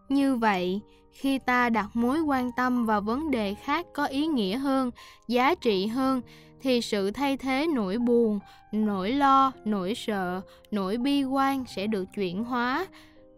[0.09, 4.57] Như vậy, khi ta đặt mối quan tâm vào vấn đề khác có ý nghĩa
[4.57, 4.91] hơn,
[5.27, 6.21] giá trị hơn
[6.61, 8.39] thì sự thay thế nỗi buồn,
[8.71, 10.41] nỗi lo, nỗi sợ,
[10.71, 12.87] nỗi bi quan sẽ được chuyển hóa.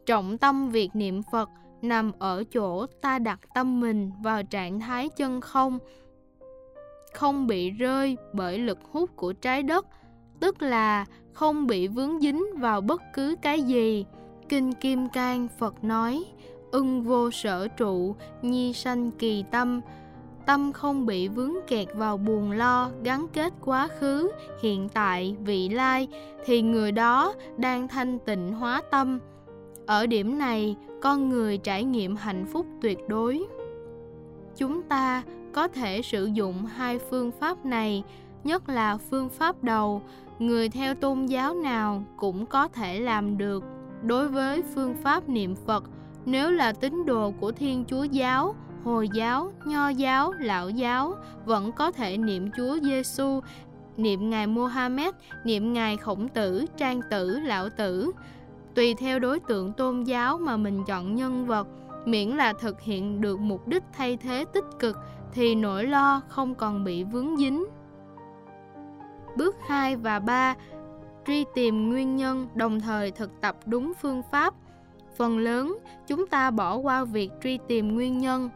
[0.05, 1.49] Trọng tâm việc niệm phật
[1.81, 5.79] nằm ở chỗ ta đặt tâm mình vào trạng thái chân không
[7.13, 9.85] không bị rơi bởi lực hút của trái đất,
[10.39, 14.05] tức là không bị vướng dính vào bất cứ cái gì.
[14.49, 16.23] Kinh kim cang phật nói,
[16.71, 19.81] ưng vô sở trụ, nhi sanh kỳ tâm
[20.51, 25.69] tâm không bị vướng kẹt vào buồn lo, gắn kết quá khứ, hiện tại, vị
[25.69, 26.07] lai,
[26.45, 29.19] thì người đó đang thanh tịnh hóa tâm.
[29.85, 33.43] Ở điểm này, con người trải nghiệm hạnh phúc tuyệt đối.
[34.57, 38.03] Chúng ta có thể sử dụng hai phương pháp này,
[38.43, 40.01] nhất là phương pháp đầu.
[40.39, 43.63] Người theo tôn giáo nào cũng có thể làm được.
[44.03, 45.83] Đối với phương pháp niệm phật,
[46.25, 51.15] nếu là tín đồ của thiên chúa giáo hồi giáo nho giáo lão giáo
[51.45, 53.41] vẫn có thể niệm chúa giêsu
[53.97, 58.11] niệm ngài Mohammed, niệm ngài Khổng Tử, Trang Tử, Lão Tử.
[58.75, 61.67] Tùy theo đối tượng tôn giáo mà mình chọn nhân vật,
[62.05, 64.97] miễn là thực hiện được mục đích thay thế tích cực
[65.33, 67.65] thì nỗi lo không còn bị vướng dính.
[69.37, 70.55] Bước 2 và 3
[71.27, 74.53] Truy tìm nguyên nhân đồng thời thực tập đúng phương pháp.
[75.17, 78.49] Phần lớn, chúng ta bỏ qua việc truy tìm nguyên nhân,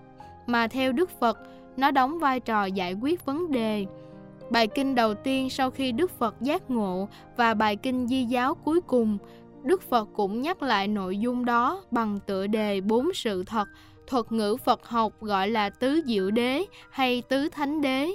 [0.48, 1.40] mà theo Đức Phật,
[1.78, 3.86] nó đóng vai trò giải quyết vấn đề.
[4.50, 8.56] Bài kinh đầu tiên sau khi Đức Phật giác ngộ và bài kinh di giáo
[8.56, 9.18] cuối cùng,
[9.64, 13.68] Đức Phật cũng nhắc lại nội dung đó bằng tựa đề bốn sự thật,
[14.08, 18.12] thuật ngữ Phật học gọi là tứ diệu đế hay tứ thánh đế.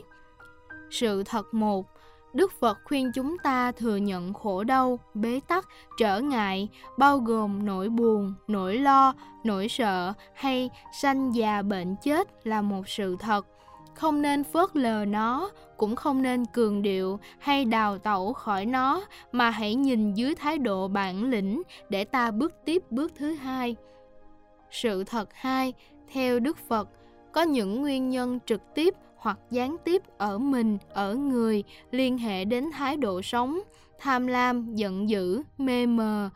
[0.90, 1.86] Sự thật một,
[2.34, 7.66] Đức Phật khuyên chúng ta thừa nhận khổ đau, bế tắc, trở ngại, bao gồm
[7.66, 9.14] nỗi buồn, nỗi lo,
[9.44, 13.46] nỗi sợ hay sanh già bệnh chết là một sự thật.
[13.94, 19.04] Không nên phớt lờ nó, cũng không nên cường điệu hay đào tẩu khỏi nó,
[19.32, 23.76] mà hãy nhìn dưới thái độ bản lĩnh để ta bước tiếp bước thứ hai.
[24.70, 25.72] Sự thật hai,
[26.12, 26.88] theo Đức Phật,
[27.32, 32.44] có những nguyên nhân trực tiếp hoặc gián tiếp ở mình, ở người liên hệ
[32.44, 33.60] đến thái độ sống,
[33.98, 36.30] tham lam, giận dữ, mê mờ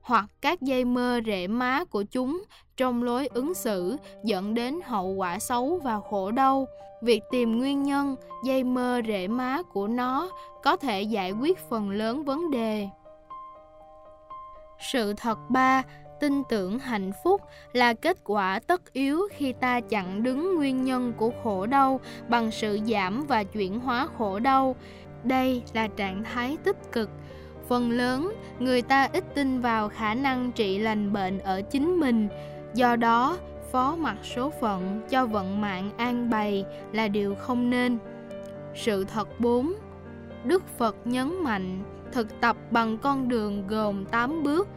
[0.00, 2.42] hoặc các dây mơ rễ má của chúng
[2.76, 6.66] trong lối ứng xử dẫn đến hậu quả xấu và khổ đau.
[7.02, 10.30] Việc tìm nguyên nhân, dây mơ rễ má của nó
[10.62, 12.88] có thể giải quyết phần lớn vấn đề.
[14.92, 15.82] Sự thật ba,
[16.20, 17.40] tin tưởng hạnh phúc
[17.72, 22.50] là kết quả tất yếu khi ta chặn đứng nguyên nhân của khổ đau bằng
[22.50, 24.76] sự giảm và chuyển hóa khổ đau.
[25.24, 27.10] Đây là trạng thái tích cực.
[27.68, 32.28] Phần lớn, người ta ít tin vào khả năng trị lành bệnh ở chính mình.
[32.74, 33.38] Do đó,
[33.72, 37.98] phó mặc số phận cho vận mạng an bày là điều không nên.
[38.74, 39.72] Sự thật 4
[40.44, 44.68] Đức Phật nhấn mạnh, thực tập bằng con đường gồm 8 bước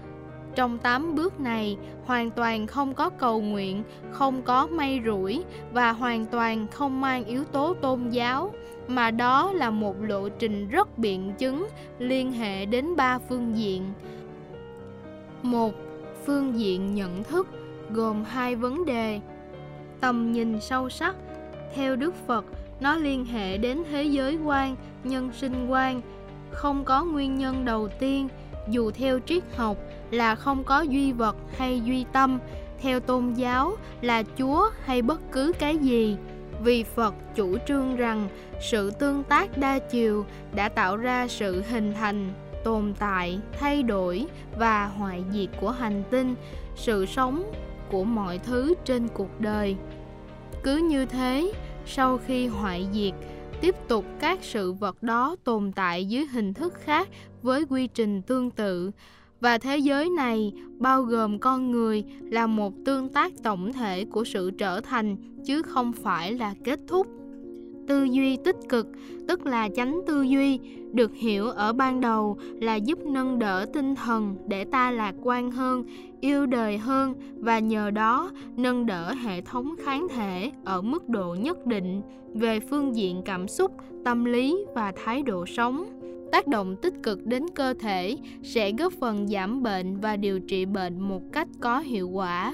[0.56, 5.92] trong 8 bước này, hoàn toàn không có cầu nguyện, không có may rủi và
[5.92, 8.54] hoàn toàn không mang yếu tố tôn giáo,
[8.88, 11.68] mà đó là một lộ trình rất biện chứng
[12.00, 13.94] liên hệ đến ba phương diện.
[15.42, 15.74] Một,
[16.26, 17.48] phương diện nhận thức
[17.90, 19.20] gồm hai vấn đề.
[20.00, 21.16] Tầm nhìn sâu sắc,
[21.76, 22.46] theo Đức Phật,
[22.80, 26.02] nó liên hệ đến thế giới quan, nhân sinh quan,
[26.52, 28.28] không có nguyên nhân đầu tiên,
[28.72, 29.78] dù theo triết học
[30.12, 32.40] là không có duy vật hay duy tâm,
[32.82, 36.18] theo tôn giáo là chúa hay bất cứ cái gì.
[36.64, 38.28] Vì phật chủ trương rằng
[38.72, 44.26] sự tương tác đa chiều đã tạo ra sự hình thành, tồn tại, thay đổi
[44.58, 46.36] và hoại diệt của hành tinh,
[46.76, 47.52] sự sống
[47.92, 49.76] của mọi thứ trên cuộc đời.
[50.64, 51.52] Cứ như thế,
[51.86, 53.14] sau khi hoại diệt
[53.62, 57.10] tiếp tục các sự vật đó tồn tại dưới hình thức khác
[57.42, 58.92] với quy trình tương tự.
[59.40, 64.24] Và thế giới này bao gồm con người là một tương tác tổng thể của
[64.24, 67.08] sự trở thành, chứ không phải là kết thúc
[67.92, 68.88] tư duy tích cực,
[69.28, 70.60] tức là chánh tư duy,
[70.94, 75.52] được hiểu ở ban đầu là giúp nâng đỡ tinh thần để ta lạc quan
[75.52, 75.84] hơn,
[76.22, 81.36] yêu đời hơn và nhờ đó nâng đỡ hệ thống kháng thể ở mức độ
[81.40, 82.02] nhất định
[82.34, 83.72] về phương diện cảm xúc,
[84.06, 85.86] tâm lý và thái độ sống.
[86.32, 90.66] Tác động tích cực đến cơ thể sẽ góp phần giảm bệnh và điều trị
[90.66, 92.54] bệnh một cách có hiệu quả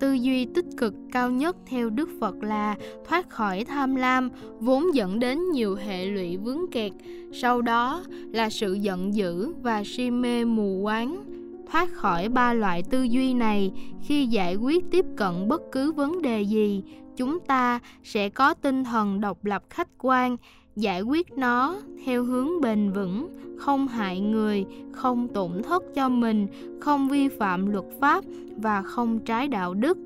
[0.00, 2.76] tư duy tích cực cao nhất theo đức phật là
[3.08, 6.92] thoát khỏi tham lam, vốn dẫn đến nhiều hệ lụy vướng kẹt.
[7.32, 11.24] Sau đó là sự giận dữ và si mê mù quáng.
[11.70, 16.22] Thoát khỏi ba loại tư duy này, khi giải quyết tiếp cận bất cứ vấn
[16.22, 16.82] đề gì,
[17.16, 20.36] chúng ta sẽ có tinh thần độc lập khách quan
[20.80, 26.46] giải quyết nó theo hướng bền vững, không hại người, không tổn thất cho mình,
[26.80, 28.24] không vi phạm luật pháp
[28.56, 29.98] và không trái đạo đức.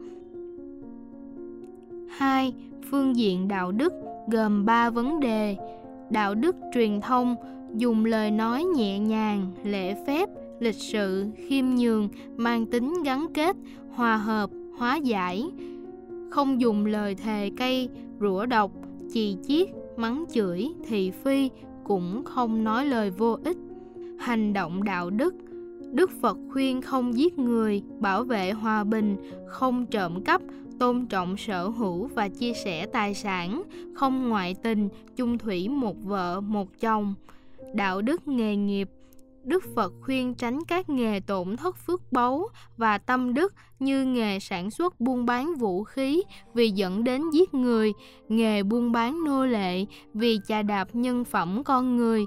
[2.09, 2.55] Hai,
[2.91, 3.93] phương diện đạo đức
[4.33, 5.57] gồm ba vấn đề.
[6.11, 7.37] Đạo đức truyền thông,
[7.75, 10.29] dùng lời nói nhẹ nhàng, lễ phép,
[10.61, 13.57] lịch sự, khiêm nhường, mang tính gắn kết,
[13.91, 15.51] hòa hợp, hóa giải.
[16.31, 17.89] Không dùng lời thề cây
[18.21, 18.71] rủa độc,
[19.13, 21.51] chì chiết mắng chửi thị phi
[21.85, 23.57] cũng không nói lời vô ích.
[24.19, 25.35] Hành động đạo đức
[25.95, 30.41] đức phật khuyên không giết người, bảo vệ hòa bình, không trộm cắp,
[30.79, 33.63] tôn trọng sở hữu và chia sẻ tài sản,
[33.95, 37.15] không ngoại tình, chung thủy một vợ, một chồng.
[37.75, 38.91] Đạo đức nghề nghiệp
[39.45, 44.41] Đức Phật khuyên tránh các nghề tổn thất phước báu và tâm đức như nghề
[44.41, 46.23] sản xuất buôn bán vũ khí
[46.55, 47.93] vì dẫn đến giết người,
[48.29, 52.25] nghề buôn bán nô lệ vì chà đạp nhân phẩm con người,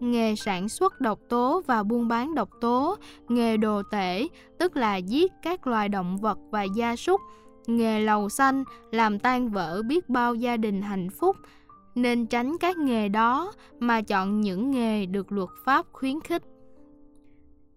[0.00, 2.96] nghề sản xuất độc tố và buôn bán độc tố,
[3.28, 4.26] nghề đồ tể,
[4.58, 7.20] tức là giết các loài động vật và gia súc,
[7.66, 11.36] nghề lầu xanh làm tan vỡ biết bao gia đình hạnh phúc,
[11.94, 16.42] nên tránh các nghề đó mà chọn những nghề được luật pháp khuyến khích.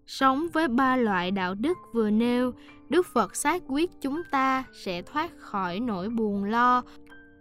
[0.08, 2.52] Sống với ba loại đạo đức vừa nêu,
[2.88, 6.82] Đức Phật xác quyết chúng ta sẽ thoát khỏi nỗi buồn lo.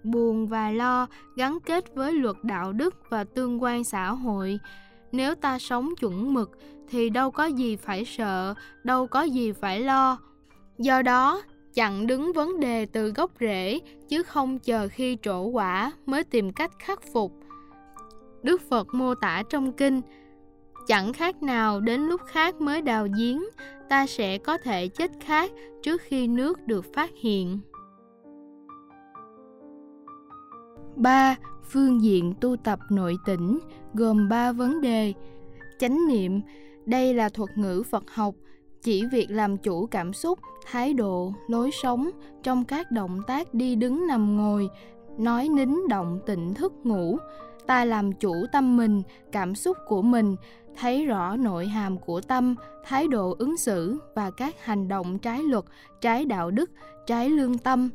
[0.03, 4.59] Buồn và lo gắn kết với luật đạo đức và tương quan xã hội.
[5.11, 6.51] Nếu ta sống chuẩn mực
[6.89, 8.53] thì đâu có gì phải sợ,
[8.83, 10.17] đâu có gì phải lo.
[10.77, 11.41] Do đó,
[11.73, 16.51] chặn đứng vấn đề từ gốc rễ chứ không chờ khi trổ quả mới tìm
[16.51, 17.31] cách khắc phục.
[18.43, 20.01] Đức Phật mô tả trong kinh
[20.87, 23.43] chẳng khác nào đến lúc khác mới đào giếng
[23.89, 27.59] ta sẽ có thể chết khát trước khi nước được phát hiện
[30.97, 31.35] 3.
[31.69, 33.59] Phương diện tu tập nội tỉnh
[33.93, 35.13] gồm 3 vấn đề.
[35.79, 36.41] Chánh niệm,
[36.85, 38.35] đây là thuật ngữ Phật học,
[38.81, 42.09] chỉ việc làm chủ cảm xúc, thái độ, lối sống
[42.43, 44.69] trong các động tác đi đứng nằm ngồi,
[45.17, 47.17] nói nín động tịnh thức ngủ.
[47.67, 49.01] Ta làm chủ tâm mình,
[49.31, 50.35] cảm xúc của mình,
[50.79, 55.43] thấy rõ nội hàm của tâm thái độ ứng xử và các hành động trái
[55.43, 55.63] luật
[56.01, 56.71] trái đạo đức
[57.05, 57.89] trái lương tâm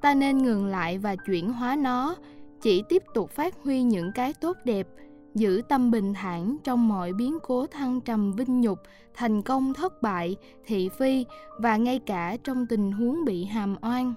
[0.00, 2.16] ta nên ngừng lại và chuyển hóa nó
[2.60, 4.86] chỉ tiếp tục phát huy những cái tốt đẹp
[5.34, 8.78] giữ tâm bình thản trong mọi biến cố thăng trầm vinh nhục,
[9.14, 11.24] thành công thất bại, thị phi
[11.58, 14.14] và ngay cả trong tình huống bị hàm oan.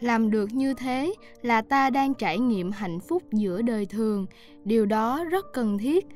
[0.00, 4.26] Làm được như thế là ta đang trải nghiệm hạnh phúc giữa đời thường,
[4.64, 6.06] điều đó rất cần thiết.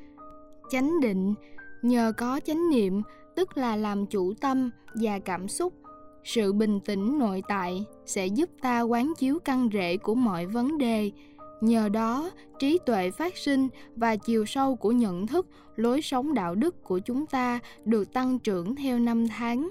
[0.71, 1.35] Chánh định,
[1.83, 3.03] nhờ có chánh niệm,
[3.37, 5.73] tức là làm chủ tâm và cảm xúc,
[6.25, 10.79] sự bình tĩnh nội tại sẽ giúp ta quán chiếu căn rễ của mọi vấn
[10.79, 11.11] đề.
[11.61, 15.47] Nhờ đó trí tuệ phát sinh và chiều sâu của nhận thức
[15.77, 19.69] lối sống đạo đức của chúng ta được tăng trưởng theo năm tháng.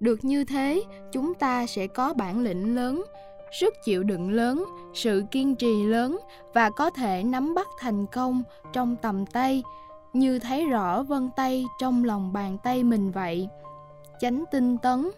[0.00, 0.82] Được như thế
[1.12, 3.04] chúng ta sẽ có bản lĩnh lớn
[3.60, 4.64] sức chịu đựng lớn
[4.94, 6.18] sự kiên trì lớn
[6.54, 9.62] và có thể nắm bắt thành công trong tầm tay
[10.12, 13.48] như thấy rõ vân tay trong lòng bàn tay mình vậy,
[14.20, 15.10] chánh tinh tấn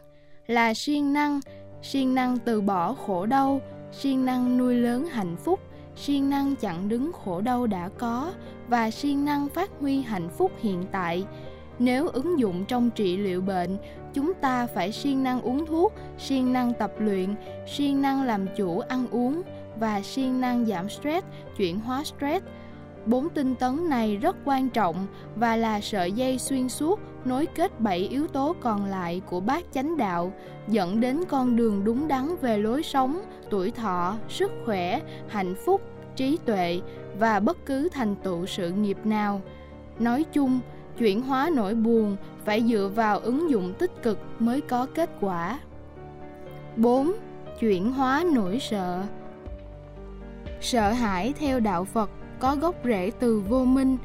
[0.47, 1.41] là siêng năng
[1.85, 3.61] siêng năng từ bỏ khổ đau,
[3.93, 5.61] siêng năng nuôi lớn hạnh phúc,
[5.97, 8.33] siêng năng chặn đứng khổ đau đã có
[8.69, 11.25] và siêng năng phát huy hạnh phúc hiện tại.
[11.79, 13.77] Nếu ứng dụng trong trị liệu bệnh,
[14.15, 17.35] chúng ta phải siêng năng uống thuốc, siêng năng tập luyện,
[17.67, 19.43] siêng năng làm chủ ăn uống
[19.79, 21.27] và siêng năng giảm stress,
[21.57, 22.45] chuyển hóa stress.
[23.07, 27.81] Bốn tinh tấn này rất quan trọng và là sợi dây xuyên suốt nối kết
[27.81, 30.33] bảy yếu tố còn lại của bát chánh đạo,
[30.69, 35.81] dẫn đến con đường đúng đắn về lối sống, tuổi thọ, sức khỏe, hạnh phúc,
[36.17, 36.81] trí tuệ
[37.19, 39.43] và bất cứ thành tựu sự nghiệp nào.
[39.99, 40.61] Nói chung,
[40.99, 45.59] chuyển hóa nỗi buồn phải dựa vào ứng dụng tích cực mới có kết quả.
[46.77, 47.13] 4.
[47.61, 49.03] Chuyển hóa nỗi sợ
[50.61, 52.11] Sợ hãi theo đạo Phật
[52.45, 53.97] có gốc rễ từ vô minh.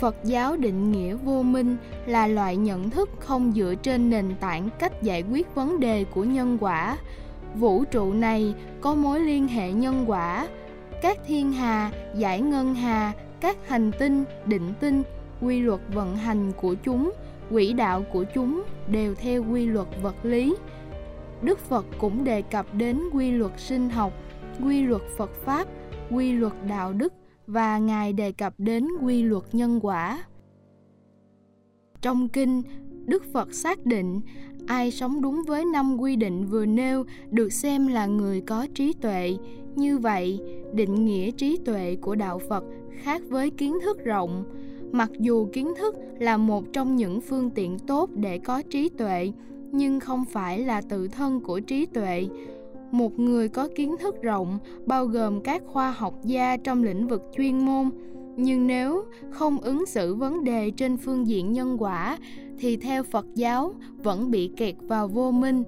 [0.00, 1.76] Phật giáo định nghĩa vô minh
[2.06, 6.24] là loại nhận thức không dựa trên nền tảng cách giải quyết vấn đề của
[6.24, 6.98] nhân quả.
[7.54, 10.48] Vũ trụ này có mối liên hệ nhân quả.
[11.02, 15.02] Các thiên hà, giải ngân hà, các hành tinh, định tinh,
[15.40, 17.12] quy luật vận hành của chúng,
[17.50, 20.56] quỹ đạo của chúng đều theo quy luật vật lý.
[21.42, 24.12] Đức phật cũng đề cập đến quy luật sinh học,
[24.64, 25.68] quy luật phật pháp,
[26.10, 27.12] quy luật đạo đức
[27.50, 30.24] và Ngài đề cập đến quy luật nhân quả.
[32.00, 32.62] Trong kinh,
[33.06, 34.20] Đức Phật xác định
[34.66, 38.92] ai sống đúng với năm quy định vừa nêu được xem là người có trí
[38.92, 39.36] tuệ.
[39.74, 40.40] Như vậy,
[40.74, 42.64] định nghĩa trí tuệ của đạo Phật
[43.02, 44.44] khác với kiến thức rộng.
[44.92, 49.32] Mặc dù kiến thức là một trong những phương tiện tốt để có trí tuệ,
[49.72, 52.28] nhưng không phải là tự thân của trí tuệ
[52.90, 57.22] một người có kiến thức rộng, bao gồm các khoa học gia trong lĩnh vực
[57.36, 57.90] chuyên môn.
[58.36, 62.18] Nhưng nếu không ứng xử vấn đề trên phương diện nhân quả,
[62.58, 65.62] thì theo phật giáo, vẫn bị kẹt vào vô minh,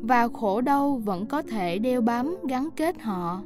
[0.00, 3.42] và khổ đau vẫn có thể đeo bám gắn kết họ.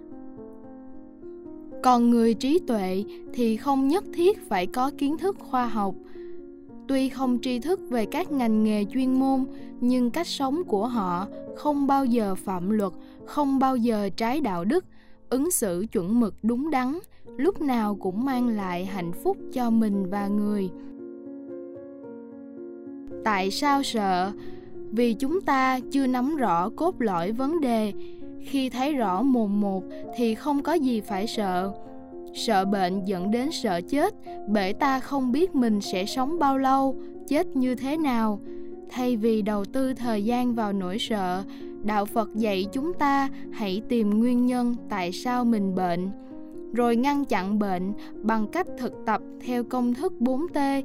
[1.82, 5.94] Còn người trí tuệ thì không nhất thiết phải có kiến thức khoa học
[6.88, 9.44] tuy không tri thức về các ngành nghề chuyên môn,
[9.80, 11.26] nhưng cách sống của họ
[11.56, 12.92] không bao giờ phạm luật,
[13.24, 14.84] không bao giờ trái đạo đức,
[15.30, 16.98] ứng xử chuẩn mực đúng đắn,
[17.36, 20.70] lúc nào cũng mang lại hạnh phúc cho mình và người.
[23.24, 24.32] Tại sao sợ?
[24.90, 27.92] Vì chúng ta chưa nắm rõ cốt lõi vấn đề.
[28.40, 29.84] Khi thấy rõ mồn một
[30.16, 31.72] thì không có gì phải sợ
[32.36, 34.14] sợ bệnh dẫn đến sợ chết
[34.48, 36.96] bởi ta không biết mình sẽ sống bao lâu
[37.28, 38.40] chết như thế nào
[38.90, 41.42] thay vì đầu tư thời gian vào nỗi sợ
[41.82, 46.10] đạo phật dạy chúng ta hãy tìm nguyên nhân tại sao mình bệnh
[46.72, 50.82] rồi ngăn chặn bệnh bằng cách thực tập theo công thức 4T.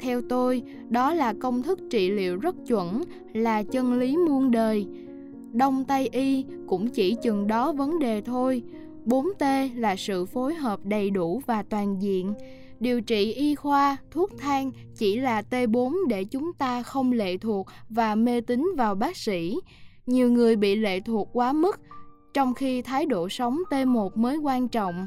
[0.00, 4.86] Theo tôi, đó là công thức trị liệu rất chuẩn, là chân lý muôn đời.
[5.52, 8.62] Đông Tây Y cũng chỉ chừng đó vấn đề thôi.
[9.06, 12.34] 4T là sự phối hợp đầy đủ và toàn diện.
[12.80, 17.66] Điều trị y khoa, thuốc thang chỉ là T4 để chúng ta không lệ thuộc
[17.88, 19.56] và mê tín vào bác sĩ.
[20.06, 21.80] Nhiều người bị lệ thuộc quá mức,
[22.34, 25.06] trong khi thái độ sống T1 mới quan trọng.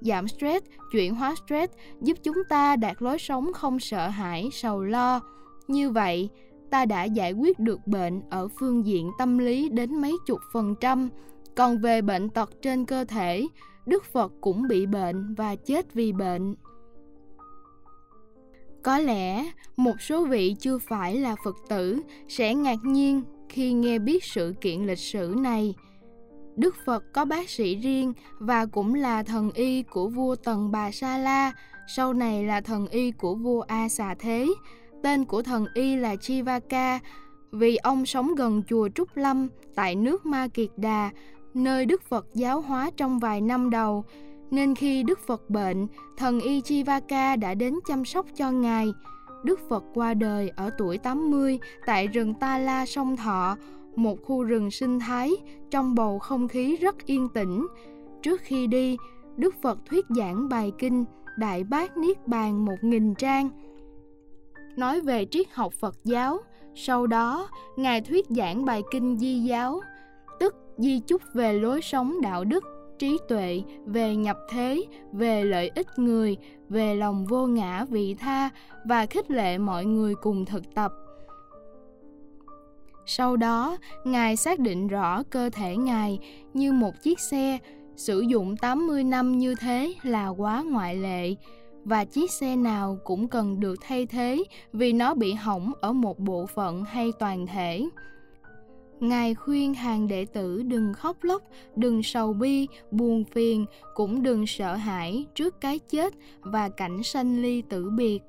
[0.00, 4.84] Giảm stress, chuyển hóa stress giúp chúng ta đạt lối sống không sợ hãi, sầu
[4.84, 5.20] lo.
[5.68, 6.28] Như vậy,
[6.70, 10.74] ta đã giải quyết được bệnh ở phương diện tâm lý đến mấy chục phần
[10.80, 11.08] trăm
[11.56, 13.46] còn về bệnh tật trên cơ thể,
[13.86, 16.54] Đức Phật cũng bị bệnh và chết vì bệnh.
[18.82, 23.98] Có lẽ một số vị chưa phải là Phật tử sẽ ngạc nhiên khi nghe
[23.98, 25.74] biết sự kiện lịch sử này.
[26.56, 30.90] Đức Phật có bác sĩ riêng và cũng là thần y của vua Tần Bà
[30.90, 31.52] Sa La,
[31.96, 34.46] sau này là thần y của vua A Xà Thế.
[35.02, 37.00] Tên của thần y là Chivaka
[37.52, 41.10] vì ông sống gần chùa Trúc Lâm tại nước Ma Kiệt Đà
[41.56, 44.04] nơi Đức Phật giáo hóa trong vài năm đầu.
[44.50, 45.86] Nên khi Đức Phật bệnh,
[46.16, 48.92] thần y Chivaka đã đến chăm sóc cho Ngài.
[49.44, 53.56] Đức Phật qua đời ở tuổi 80 tại rừng Ta La Sông Thọ,
[53.96, 55.30] một khu rừng sinh thái
[55.70, 57.66] trong bầu không khí rất yên tĩnh.
[58.22, 58.96] Trước khi đi,
[59.36, 61.04] Đức Phật thuyết giảng bài kinh
[61.38, 63.48] Đại Bát Niết Bàn một nghìn trang.
[64.76, 66.38] Nói về triết học Phật giáo,
[66.74, 69.80] sau đó Ngài thuyết giảng bài kinh Di giáo,
[70.78, 72.64] di chúc về lối sống đạo đức,
[72.98, 76.36] trí tuệ, về nhập thế, về lợi ích người,
[76.68, 78.50] về lòng vô ngã vị tha
[78.84, 80.92] và khích lệ mọi người cùng thực tập.
[83.06, 86.18] Sau đó, Ngài xác định rõ cơ thể Ngài
[86.54, 87.58] như một chiếc xe,
[87.96, 91.34] sử dụng 80 năm như thế là quá ngoại lệ
[91.84, 96.18] và chiếc xe nào cũng cần được thay thế vì nó bị hỏng ở một
[96.18, 97.86] bộ phận hay toàn thể.
[99.00, 101.42] Ngài khuyên hàng đệ tử đừng khóc lóc,
[101.76, 107.42] đừng sầu bi, buồn phiền, cũng đừng sợ hãi trước cái chết và cảnh sanh
[107.42, 108.22] ly tử biệt.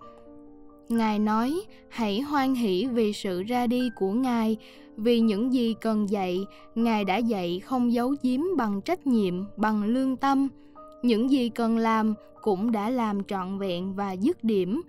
[0.89, 4.57] Ngài nói, hãy hoan hỷ vì sự ra đi của Ngài,
[4.97, 6.45] vì những gì cần dạy,
[6.75, 10.47] Ngài đã dạy không giấu giếm bằng trách nhiệm, bằng lương tâm.
[11.03, 14.81] Những gì cần làm cũng đã làm trọn vẹn và dứt điểm.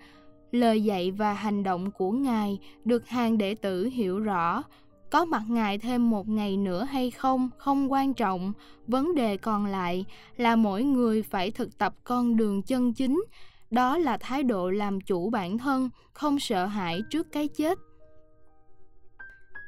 [0.53, 4.63] Lời dạy và hành động của Ngài được hàng đệ tử hiểu rõ,
[5.11, 7.51] có mặt ngài thêm một ngày nữa hay không?
[7.59, 8.53] Không quan trọng.
[8.87, 10.05] Vấn đề còn lại
[10.37, 13.25] là mỗi người phải thực tập con đường chân chính.
[13.71, 17.79] Đó là thái độ làm chủ bản thân, không sợ hãi trước cái chết.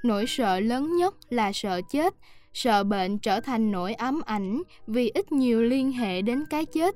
[0.05, 2.15] Nỗi sợ lớn nhất là sợ chết.
[2.53, 6.95] Sợ bệnh trở thành nỗi ám ảnh vì ít nhiều liên hệ đến cái chết.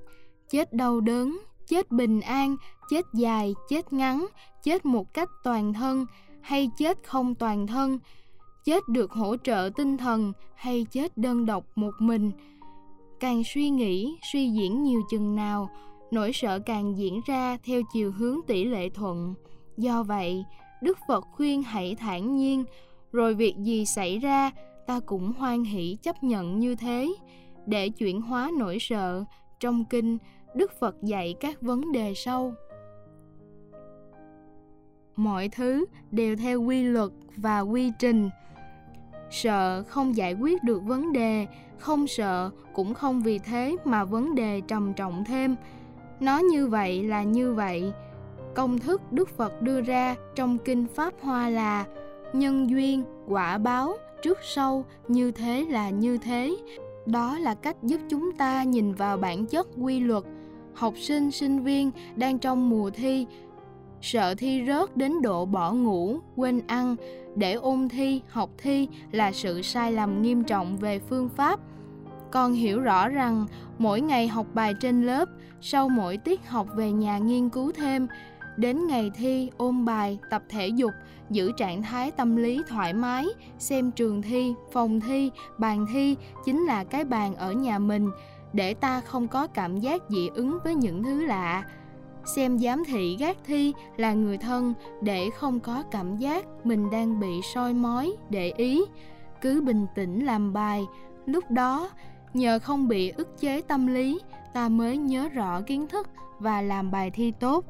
[0.51, 1.39] Chết đau đớn,
[1.69, 2.57] chết bình an,
[2.91, 4.27] chết dài, chết ngắn,
[4.63, 6.07] chết một cách toàn thân
[6.43, 7.99] hay chết không toàn thân
[8.65, 12.31] chết được hỗ trợ tinh thần hay chết đơn độc một mình?
[13.21, 15.69] Càng suy nghĩ, suy diễn nhiều chừng nào,
[16.11, 19.35] nỗi sợ càng diễn ra theo chiều hướng tỷ lệ thuận.
[19.77, 20.45] Do vậy,
[20.83, 22.65] đức phật khuyên hãy thản nhiên,
[23.13, 24.51] rồi việc gì xảy ra,
[24.87, 27.15] ta cũng hoan hỷ chấp nhận như thế.
[27.67, 29.25] Để chuyển hóa nỗi sợ,
[29.61, 30.19] trong kinh,
[30.57, 32.55] đức phật dạy các vấn đề sau.
[35.17, 38.31] Mọi thứ đều theo quy luật và quy trình
[39.35, 41.47] sợ không giải quyết được vấn đề,
[41.79, 45.57] không sợ cũng không vì thế mà vấn đề trầm trọng thêm.
[46.21, 47.93] Nó như vậy là như vậy.
[48.55, 51.85] Công thức đức phật đưa ra trong kinh pháp hoa là
[52.33, 56.57] nhân duyên, quả báo, trước sau, như thế là như thế.
[57.07, 60.25] Đó là cách giúp chúng ta nhìn vào bản chất quy luật.
[60.75, 63.27] Học sinh sinh viên đang trong mùa thi
[64.05, 66.97] sợ thi rớt đến độ bỏ ngủ, quên ăn.
[67.37, 71.61] Để ôn thi, học thi là sự sai lầm nghiêm trọng về phương pháp.
[72.31, 73.47] Con hiểu rõ rằng
[73.79, 75.29] mỗi ngày học bài trên lớp,
[75.61, 78.07] sau mỗi tiết học về nhà nghiên cứu thêm,
[78.57, 80.93] đến ngày thi ôn bài, tập thể dục,
[81.31, 83.25] giữ trạng thái tâm lý thoải mái,
[83.59, 88.11] xem trường thi, phòng thi, bàn thi chính là cái bàn ở nhà mình,
[88.53, 91.65] để ta không có cảm giác dị ứng với những thứ lạ
[92.27, 97.21] xem giám thị gác thi là người thân để không có cảm giác mình đang
[97.21, 98.83] bị soi mói, để ý.
[99.41, 100.85] Cứ bình tĩnh làm bài.
[101.27, 101.91] Lúc đó,
[102.35, 104.21] nhờ không bị ức chế tâm lý,
[104.53, 106.09] ta mới nhớ rõ kiến thức
[106.39, 107.65] và làm bài thi tốt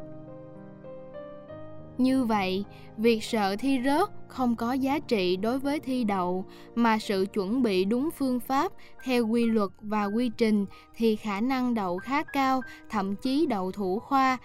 [1.98, 2.64] như vậy,
[2.96, 7.62] việc sợ thi rớt không có giá trị đối với thi đậu, mà sự chuẩn
[7.62, 8.72] bị đúng phương pháp
[9.04, 10.66] theo quy luật và quy trình
[10.96, 14.38] thì khả năng đậu khá cao, thậm chí đậu thủ khoa.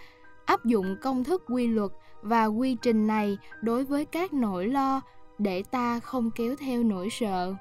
[0.45, 1.91] Áp dụng công thức quy luật
[2.21, 5.01] và quy trình này đối với các nỗi lo
[5.37, 7.55] để ta không kéo theo nỗi sợ.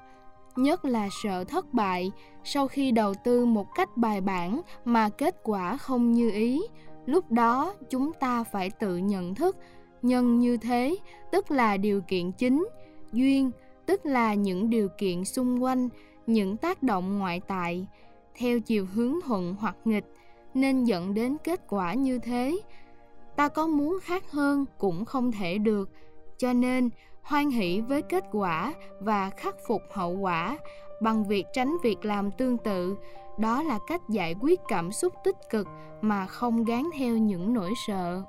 [0.55, 2.11] Nhất là sợ thất bại,
[2.43, 6.61] sau khi đầu tư một cách bài bản mà kết quả không như ý,
[7.05, 9.57] lúc đó chúng ta phải tự nhận thức
[10.01, 10.97] nhân như thế,
[11.31, 12.67] tức là điều kiện chính,
[13.13, 13.51] duyên,
[13.85, 15.89] tức là những điều kiện xung quanh,
[16.27, 17.87] những tác động ngoại tại,
[18.37, 20.05] theo chiều hướng thuận hoặc nghịch,
[20.53, 22.59] nên dẫn đến kết quả như thế.
[23.35, 25.89] Ta có muốn khác hơn cũng không thể được,
[26.37, 26.89] cho nên
[27.21, 30.57] hoan hỷ với kết quả và khắc phục hậu quả
[31.01, 32.95] bằng việc tránh việc làm tương tự.
[33.39, 35.67] Đó là cách giải quyết cảm xúc tích cực
[36.01, 38.23] mà không gán theo những nỗi sợ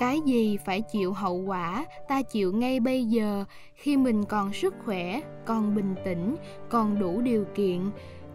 [0.00, 3.44] cái gì phải chịu hậu quả, ta chịu ngay bây giờ.
[3.74, 6.36] Khi mình còn sức khỏe, còn bình tĩnh,
[6.68, 7.80] còn đủ điều kiện,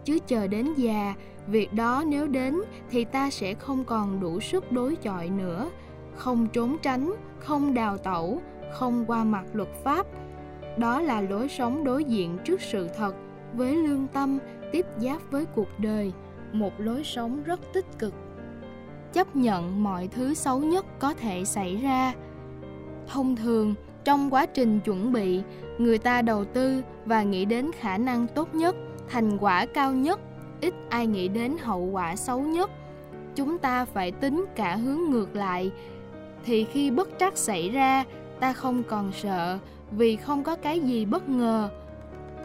[0.04, 1.14] chứ chờ đến già,
[1.46, 2.60] việc đó nếu đến
[2.90, 5.70] thì ta sẽ không còn đủ sức đối chọi nữa.
[6.14, 8.40] Không trốn tránh, không đào tẩu,
[8.72, 10.06] không qua mặt luật pháp.
[10.78, 13.14] Đó là lối sống đối diện trước sự thật,
[13.54, 14.38] với lương tâm,
[14.72, 16.12] tiếp giáp với cuộc đời.
[16.52, 18.14] Một lối sống rất tích cực
[19.16, 22.12] chấp nhận mọi thứ xấu nhất có thể xảy ra.
[23.06, 25.42] Thông thường trong quá trình chuẩn bị
[25.78, 28.76] người ta đầu tư và nghĩ đến khả năng tốt nhất
[29.08, 30.20] thành quả cao nhất
[30.60, 32.70] ít ai nghĩ đến hậu quả xấu nhất.
[33.34, 35.70] Chúng ta phải tính cả hướng ngược lại.
[36.44, 38.04] Thì khi bất trắc xảy ra
[38.40, 39.58] ta không còn sợ
[39.90, 41.68] vì không có cái gì bất ngờ.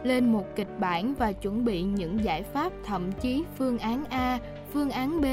[0.02, 4.38] Lên một kịch bản và chuẩn bị những giải pháp thậm chí phương án A,
[4.72, 5.24] phương án B,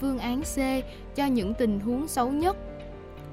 [0.00, 0.58] phương án C
[1.14, 2.56] cho những tình huống xấu nhất.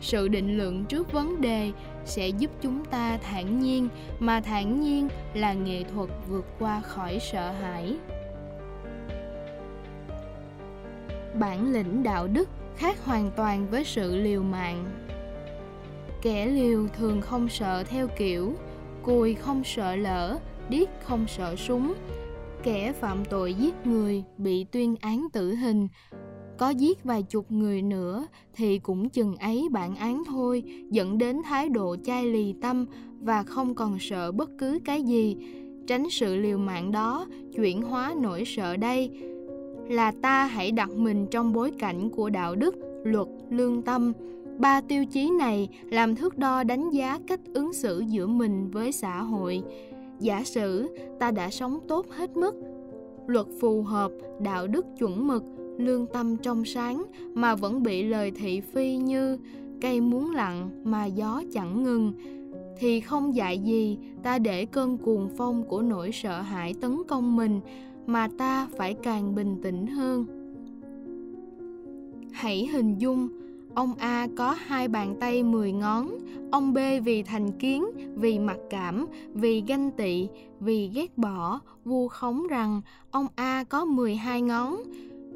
[0.02, 1.72] Sự định lượng trước vấn đề
[2.06, 3.90] sẽ giúp chúng ta thản nhiên,
[4.20, 7.96] mà thản nhiên là nghệ thuật vượt qua khỏi sợ hãi.
[11.40, 14.86] Bản lĩnh đạo đức khác hoàn toàn với sự liều mạng.
[16.22, 18.54] Kẻ liều thường không sợ theo kiểu,
[19.04, 20.40] cùi không sợ lỡ,
[20.70, 21.94] điếc không sợ súng
[22.64, 25.88] kẻ phạm tội giết người bị tuyên án tử hình
[26.58, 31.42] có giết vài chục người nữa thì cũng chừng ấy bản án thôi, dẫn đến
[31.46, 32.86] thái độ chai lì tâm
[33.22, 35.38] và không còn sợ bất cứ cái gì.
[35.88, 39.10] Tránh sự liều mạng đó chuyển hóa nỗi sợ đây.
[39.90, 44.14] Là ta hãy đặt mình trong bối cảnh của đạo đức, luật, lương tâm.
[44.58, 48.92] Ba tiêu chí này làm thước đo đánh giá cách ứng xử giữa mình với
[48.92, 49.64] xã hội.
[50.20, 52.56] Giả sử ta đã sống tốt hết mức,
[53.28, 55.44] luật phù hợp, đạo đức chuẩn mực
[55.78, 57.04] lương tâm trong sáng
[57.34, 59.38] mà vẫn bị lời thị phi như
[59.82, 62.14] cây muốn lặng mà gió chẳng ngừng
[62.80, 67.36] thì không dạy gì ta để cơn cuồng phong của nỗi sợ hãi tấn công
[67.36, 67.62] mình
[68.06, 70.26] mà ta phải càng bình tĩnh hơn
[72.32, 73.30] hãy hình dung
[73.76, 76.18] Ông A có hai bàn tay mười ngón,
[76.52, 80.28] ông B vì thành kiến, vì mặc cảm, vì ganh tị,
[80.60, 84.78] vì ghét bỏ, vu khống rằng ông A có 12 ngón.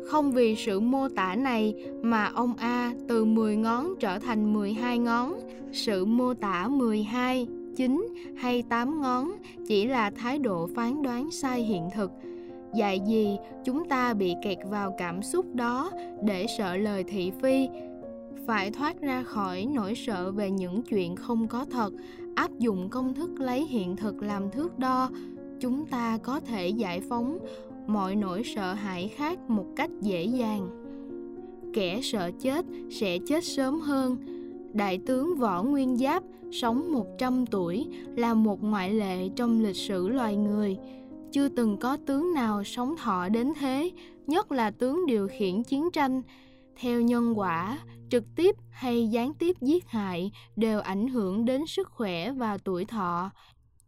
[0.05, 4.97] Không vì sự mô tả này mà ông A từ 10 ngón trở thành 12
[4.97, 5.39] ngón,
[5.71, 9.31] sự mô tả 12, 9 hay 8 ngón
[9.67, 12.11] chỉ là thái độ phán đoán sai hiện thực.
[12.75, 15.91] Dạy gì chúng ta bị kẹt vào cảm xúc đó
[16.23, 17.67] để sợ lời thị phi
[18.47, 21.93] phải thoát ra khỏi nỗi sợ về những chuyện không có thật
[22.35, 25.09] áp dụng công thức lấy hiện thực làm thước đo
[25.59, 27.39] chúng ta có thể giải phóng
[27.88, 30.69] mọi nỗi sợ hãi khác một cách dễ dàng.
[31.73, 34.17] Kẻ sợ chết sẽ chết sớm hơn.
[34.73, 40.09] Đại tướng võ nguyên giáp, sống 100 tuổi, là một ngoại lệ trong lịch sử
[40.09, 40.77] loài người.
[41.31, 43.91] Chưa từng có tướng nào sống thọ đến thế,
[44.27, 46.21] nhất là tướng điều khiển chiến tranh.
[46.79, 47.79] Theo nhân quả,
[48.09, 52.85] trực tiếp hay gián tiếp giết hại đều ảnh hưởng đến sức khỏe và tuổi
[52.85, 53.31] thọ.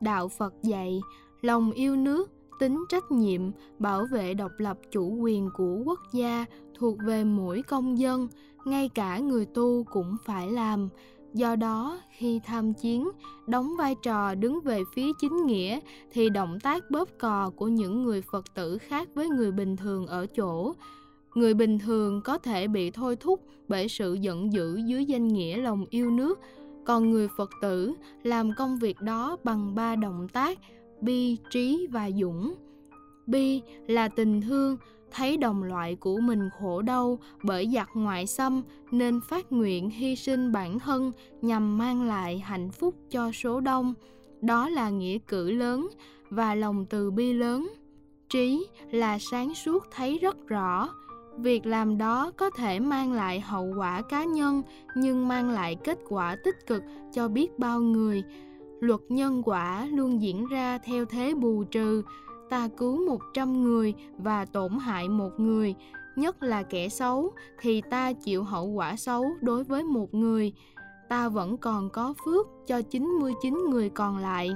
[0.01, 1.01] Đạo phật dạy,
[1.41, 3.41] lòng yêu nước tính trách nhiệm,
[3.79, 6.45] bảo vệ độc lập chủ quyền của quốc gia
[6.77, 8.27] thuộc về mỗi công dân,
[8.65, 10.89] ngay cả người tu cũng phải làm.
[11.33, 13.09] Do đó, khi tham chiến,
[13.47, 15.79] đóng vai trò đứng về phía chính nghĩa
[16.11, 20.07] thì động tác bóp cò của những người phật tử khác với người bình thường
[20.07, 20.73] ở chỗ.
[21.35, 25.57] Người bình thường có thể bị thôi thúc bởi sự giận dữ dưới danh nghĩa
[25.57, 26.39] lòng yêu nước,
[26.85, 27.93] còn người phật tử
[28.23, 30.59] làm công việc đó bằng ba động tác
[31.01, 32.55] bi, trí và dũng.
[33.27, 34.77] Bi là tình thương,
[35.11, 40.15] thấy đồng loại của mình khổ đau bởi giặc ngoại xâm nên phát nguyện hy
[40.15, 43.93] sinh bản thân nhằm mang lại hạnh phúc cho số đông.
[44.41, 45.87] Đó là nghĩa cử lớn
[46.29, 47.69] và lòng từ bi lớn.
[48.29, 50.89] Trí là sáng suốt thấy rất rõ.
[51.37, 54.61] Việc làm đó có thể mang lại hậu quả cá nhân
[54.95, 56.83] nhưng mang lại kết quả tích cực
[57.13, 58.23] cho biết bao người
[58.79, 62.03] luật nhân quả luôn diễn ra theo thế bù trừ.
[62.49, 65.75] Ta cứu một trăm người và tổn hại một người.
[66.15, 70.53] Nhất là kẻ xấu, thì ta chịu hậu quả xấu đối với một người.
[71.09, 74.51] Ta vẫn còn có phước cho 99 người còn lại.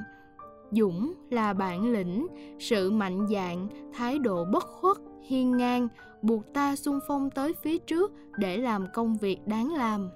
[0.72, 2.28] Dũng là bản lĩnh,
[2.60, 4.98] sự mạnh dạn thái độ bất khuất,
[5.28, 5.88] hiên ngang,
[6.22, 10.10] buộc ta xung phong tới phía trước để làm công việc đáng làm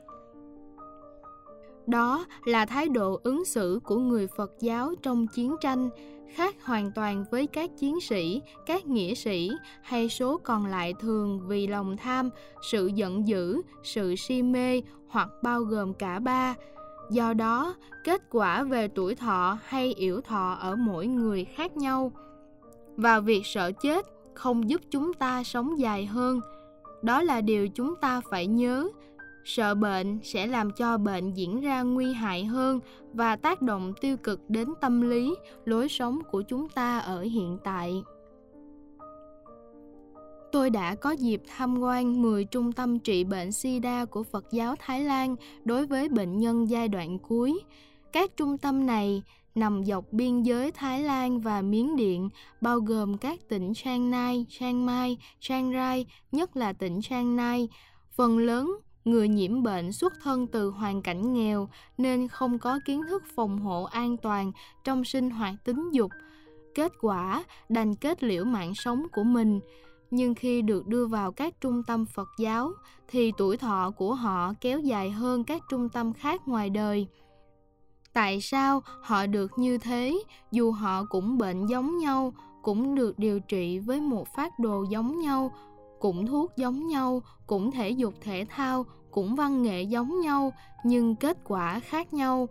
[1.88, 5.90] đó là thái độ ứng xử của người phật giáo trong chiến tranh,
[6.34, 11.42] khác hoàn toàn với các chiến sĩ, các nghĩa sĩ hay số còn lại thường
[11.48, 12.30] vì lòng tham,
[12.62, 16.56] sự giận dữ, sự si mê hoặc bao gồm cả ba.
[17.12, 22.12] Do đó, kết quả về tuổi thọ hay yểu thọ ở mỗi người khác nhau.
[22.96, 26.40] Và việc sợ chết không giúp chúng ta sống dài hơn.
[27.02, 28.90] Đó là điều chúng ta phải nhớ
[29.48, 32.80] sợ bệnh sẽ làm cho bệnh diễn ra nguy hại hơn
[33.14, 35.36] và tác động tiêu cực đến tâm lý
[35.66, 38.04] lối sống của chúng ta ở hiện tại
[40.52, 44.76] Tôi đã có dịp tham quan 10 trung tâm trị bệnh SIDA của Phật giáo
[44.80, 45.36] Thái Lan
[45.66, 47.60] đối với bệnh nhân giai đoạn cuối.
[48.12, 49.24] Các trung tâm này
[49.56, 52.30] nằm dọc biên giới Thái Lan và Miến Điện,
[52.62, 57.70] bao gồm các tỉnh Chiang Nai, Chiang Mai, Chiang Rai, nhất là tỉnh Chiang Nai.
[58.16, 58.78] Phần lớn
[59.08, 63.60] người nhiễm bệnh xuất thân từ hoàn cảnh nghèo nên không có kiến thức phòng
[63.60, 64.52] hộ an toàn
[64.84, 66.12] trong sinh hoạt tính dục.
[66.76, 69.60] Kết quả đành kết liễu mạng sống của mình
[70.12, 72.72] nhưng khi được đưa vào các trung tâm Phật giáo
[73.08, 77.08] thì tuổi thọ của họ kéo dài hơn các trung tâm khác ngoài đời.
[78.14, 83.40] Tại sao họ được như thế dù họ cũng bệnh giống nhau, cũng được điều
[83.40, 85.52] trị với một phát đồ giống nhau,
[86.00, 91.16] cũng thuốc giống nhau, cũng thể dục thể thao, cũng văn nghệ giống nhau nhưng
[91.16, 92.48] kết quả khác nhau?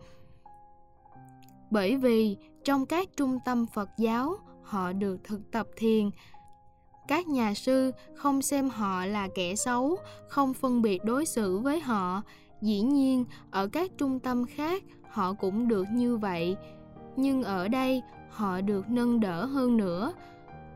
[1.70, 6.10] Bởi vì trong các trung tâm Phật giáo, họ được thực tập thiền,
[7.08, 9.96] các nhà sư không xem họ là kẻ xấu
[10.28, 12.22] không phân biệt đối xử với họ.
[12.62, 16.56] Dĩ nhiên ở các trung tâm khác họ cũng được như vậy.
[17.16, 20.12] Nhưng ở đây họ được nâng đỡ hơn nữa.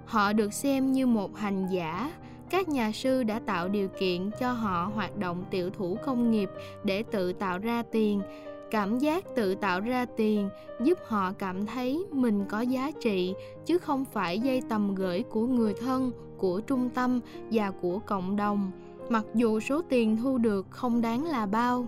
[0.04, 2.12] Họ được xem như một hành giả
[2.51, 6.51] các nhà sư đã tạo điều kiện cho họ hoạt động tiểu thủ công nghiệp
[6.84, 8.22] để tự tạo ra tiền.
[8.70, 10.48] Cảm giác tự tạo ra tiền
[10.82, 13.34] giúp họ cảm thấy mình có giá trị,
[13.66, 17.20] chứ không phải dây tầm gửi của người thân, của trung tâm
[17.51, 18.70] và của cộng đồng.
[19.09, 21.86] Mặc dù số tiền thu được không đáng là bao.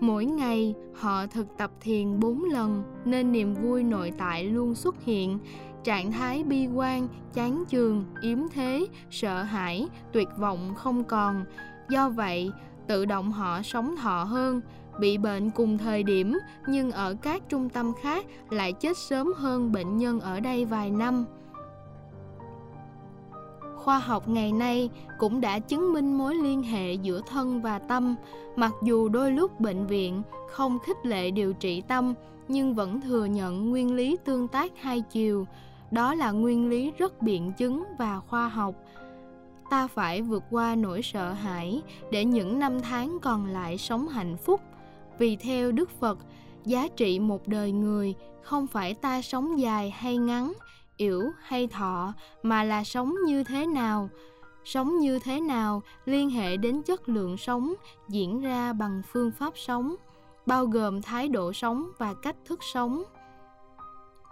[0.00, 5.04] Mỗi ngày, họ thực tập thiền bốn lần, nên niềm vui nội tại luôn xuất
[5.04, 5.38] hiện
[5.84, 11.44] trạng thái bi quan, chán chường, yếm thế, sợ hãi, tuyệt vọng không còn.
[11.88, 12.52] Do vậy,
[12.86, 14.60] tự động họ sống thọ hơn,
[15.00, 19.72] bị bệnh cùng thời điểm, nhưng ở các trung tâm khác lại chết sớm hơn
[19.72, 21.24] bệnh nhân ở đây vài năm.
[23.76, 28.14] Khoa học ngày nay cũng đã chứng minh mối liên hệ giữa thân và tâm.
[28.56, 32.14] Mặc dù đôi lúc bệnh viện không khích lệ điều trị tâm,
[32.48, 35.46] nhưng vẫn thừa nhận nguyên lý tương tác hai chiều
[35.90, 38.74] đó là nguyên lý rất biện chứng và khoa học.
[39.70, 44.36] Ta phải vượt qua nỗi sợ hãi để những năm tháng còn lại sống hạnh
[44.36, 44.60] phúc.
[45.18, 46.18] Vì theo đức phật,
[46.64, 50.52] giá trị một đời người không phải ta sống dài hay ngắn
[50.98, 54.08] yểu hay thọ, mà là sống như thế nào.
[54.64, 57.74] Sống như thế nào liên hệ đến chất lượng sống,
[58.08, 59.94] diễn ra bằng phương pháp sống,
[60.46, 63.02] bao gồm thái độ sống và cách thức sống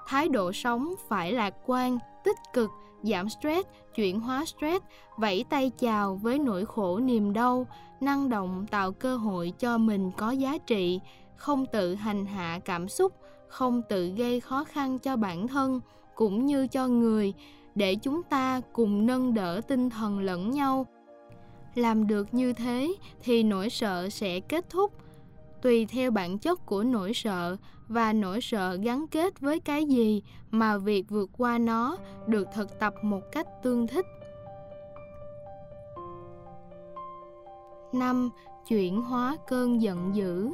[0.07, 2.71] thái độ sống phải lạc quan, tích cực,
[3.03, 4.85] giảm stress, chuyển hóa stress,
[5.17, 7.67] vẫy tay chào với nỗi khổ niềm đau,
[8.01, 11.01] năng động tạo cơ hội cho mình có giá trị,
[11.37, 13.13] không tự hành hạ cảm xúc,
[13.49, 15.81] không tự gây khó khăn cho bản thân
[16.15, 17.35] cũng như cho người,
[17.75, 20.87] để chúng ta cùng nâng đỡ tinh thần lẫn nhau.
[21.75, 24.93] Làm được như thế thì nỗi sợ sẽ kết thúc.
[25.63, 27.57] Tùy theo bản chất của nỗi sợ
[27.89, 32.79] và nỗi sợ gắn kết với cái gì mà việc vượt qua nó được thực
[32.79, 34.07] tập một cách tương thích.
[37.93, 38.31] 5.
[38.69, 40.51] Chuyển hóa cơn giận dữ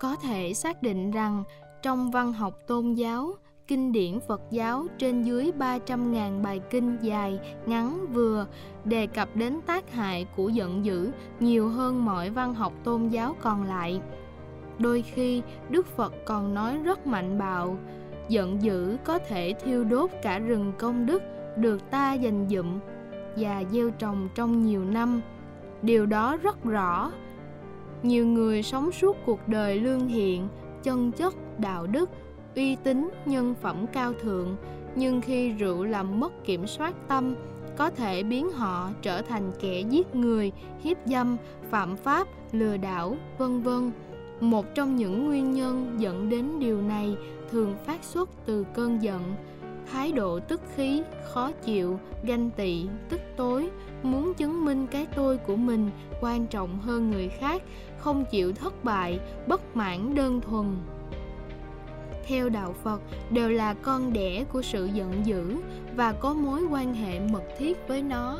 [0.00, 1.44] Có thể xác định rằng
[1.82, 3.32] trong văn học tôn giáo,
[3.66, 8.46] kinh điển Phật giáo trên dưới 300.000 bài kinh dài, ngắn, vừa
[8.84, 11.10] đề cập đến tác hại của giận dữ
[11.40, 14.00] nhiều hơn mọi văn học tôn giáo còn lại.
[14.78, 17.78] Đôi khi, Đức Phật còn nói rất mạnh bạo,
[18.28, 21.22] giận dữ có thể thiêu đốt cả rừng công đức
[21.56, 22.66] được ta dành dụm
[23.36, 25.20] và gieo trồng trong nhiều năm.
[25.82, 27.12] Điều đó rất rõ.
[28.02, 30.48] Nhiều người sống suốt cuộc đời lương thiện,
[30.82, 32.10] chân chất, đạo đức
[32.56, 34.56] uy tín, nhân phẩm cao thượng,
[34.94, 37.34] nhưng khi rượu làm mất kiểm soát tâm,
[37.76, 41.36] có thể biến họ trở thành kẻ giết người, hiếp dâm,
[41.70, 43.90] phạm pháp, lừa đảo, vân vân.
[44.40, 47.16] Một trong những nguyên nhân dẫn đến điều này
[47.50, 49.34] thường phát xuất từ cơn giận.
[49.92, 53.70] Thái độ tức khí, khó chịu, ganh tị, tức tối
[54.02, 55.90] muốn chứng minh cái tôi của mình
[56.20, 57.62] quan trọng hơn người khác,
[57.98, 60.66] không chịu thất bại, bất mãn đơn thuần
[62.26, 63.00] theo đạo Phật
[63.30, 65.56] đều là con đẻ của sự giận dữ
[65.96, 68.38] và có mối quan hệ mật thiết với nó.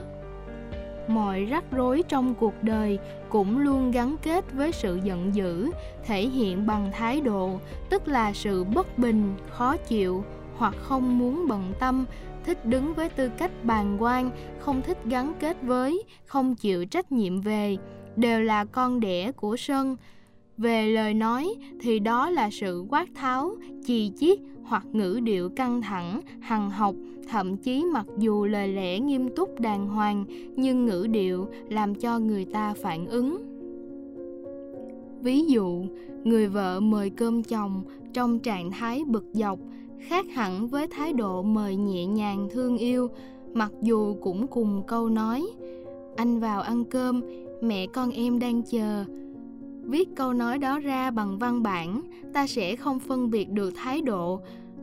[1.08, 5.70] Mọi rắc rối trong cuộc đời cũng luôn gắn kết với sự giận dữ,
[6.04, 7.60] thể hiện bằng thái độ,
[7.90, 10.24] tức là sự bất bình, khó chịu
[10.56, 12.04] hoặc không muốn bận tâm,
[12.44, 17.12] thích đứng với tư cách bàn quan, không thích gắn kết với, không chịu trách
[17.12, 17.76] nhiệm về,
[18.16, 19.96] đều là con đẻ của sân,
[20.58, 25.82] về lời nói thì đó là sự quát tháo, chì chiết hoặc ngữ điệu căng
[25.82, 26.94] thẳng, hằng học,
[27.28, 30.24] thậm chí mặc dù lời lẽ nghiêm túc đàng hoàng,
[30.56, 33.42] nhưng ngữ điệu làm cho người ta phản ứng.
[35.22, 35.84] Ví dụ,
[36.24, 37.82] người vợ mời cơm chồng
[38.12, 39.58] trong trạng thái bực dọc,
[39.98, 43.08] khác hẳn với thái độ mời nhẹ nhàng thương yêu,
[43.52, 45.46] mặc dù cũng cùng câu nói,
[46.16, 47.20] anh vào ăn cơm,
[47.62, 49.04] mẹ con em đang chờ
[49.82, 52.02] viết câu nói đó ra bằng văn bản,
[52.32, 54.40] ta sẽ không phân biệt được thái độ.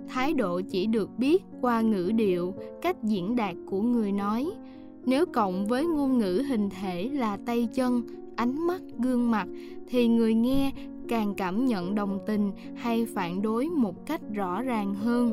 [0.07, 4.49] Thái độ chỉ được biết qua ngữ điệu, cách diễn đạt của người nói.
[5.05, 8.01] Nếu cộng với ngôn ngữ hình thể là tay chân,
[8.35, 9.47] ánh mắt, gương mặt,
[9.87, 10.71] thì người nghe
[11.07, 15.31] càng cảm nhận đồng tình hay phản đối một cách rõ ràng hơn.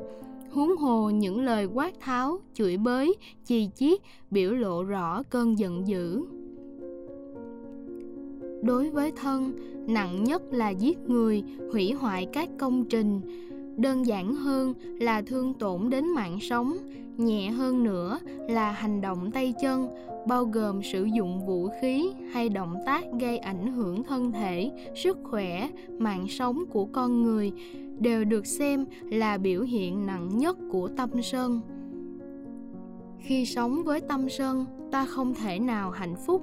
[0.50, 3.14] Huống hồ những lời quát tháo, chửi bới,
[3.44, 4.00] chì chiết
[4.30, 6.22] biểu lộ rõ cơn giận dữ
[8.66, 9.52] đối với thân,
[9.86, 11.42] nặng nhất là giết người,
[11.72, 13.20] hủy hoại các công trình.
[13.76, 16.76] Đơn giản hơn là thương tổn đến mạng sống,
[17.16, 19.88] nhẹ hơn nữa là hành động tay chân,
[20.28, 25.18] bao gồm sử dụng vũ khí hay động tác gây ảnh hưởng thân thể, sức
[25.24, 27.52] khỏe, mạng sống của con người
[27.98, 31.60] đều được xem là biểu hiện nặng nhất của tâm sân
[33.26, 36.42] khi sống với tâm sân ta không thể nào hạnh phúc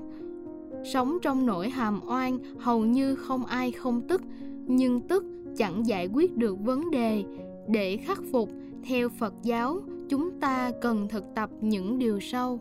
[0.83, 4.21] sống trong nỗi hàm oan hầu như không ai không tức.
[4.67, 5.23] Nhưng tức
[5.57, 7.23] chẳng giải quyết được vấn đề.
[7.67, 8.49] Để khắc phục
[8.85, 12.59] theo phật giáo chúng ta cần thực tập những điều sau.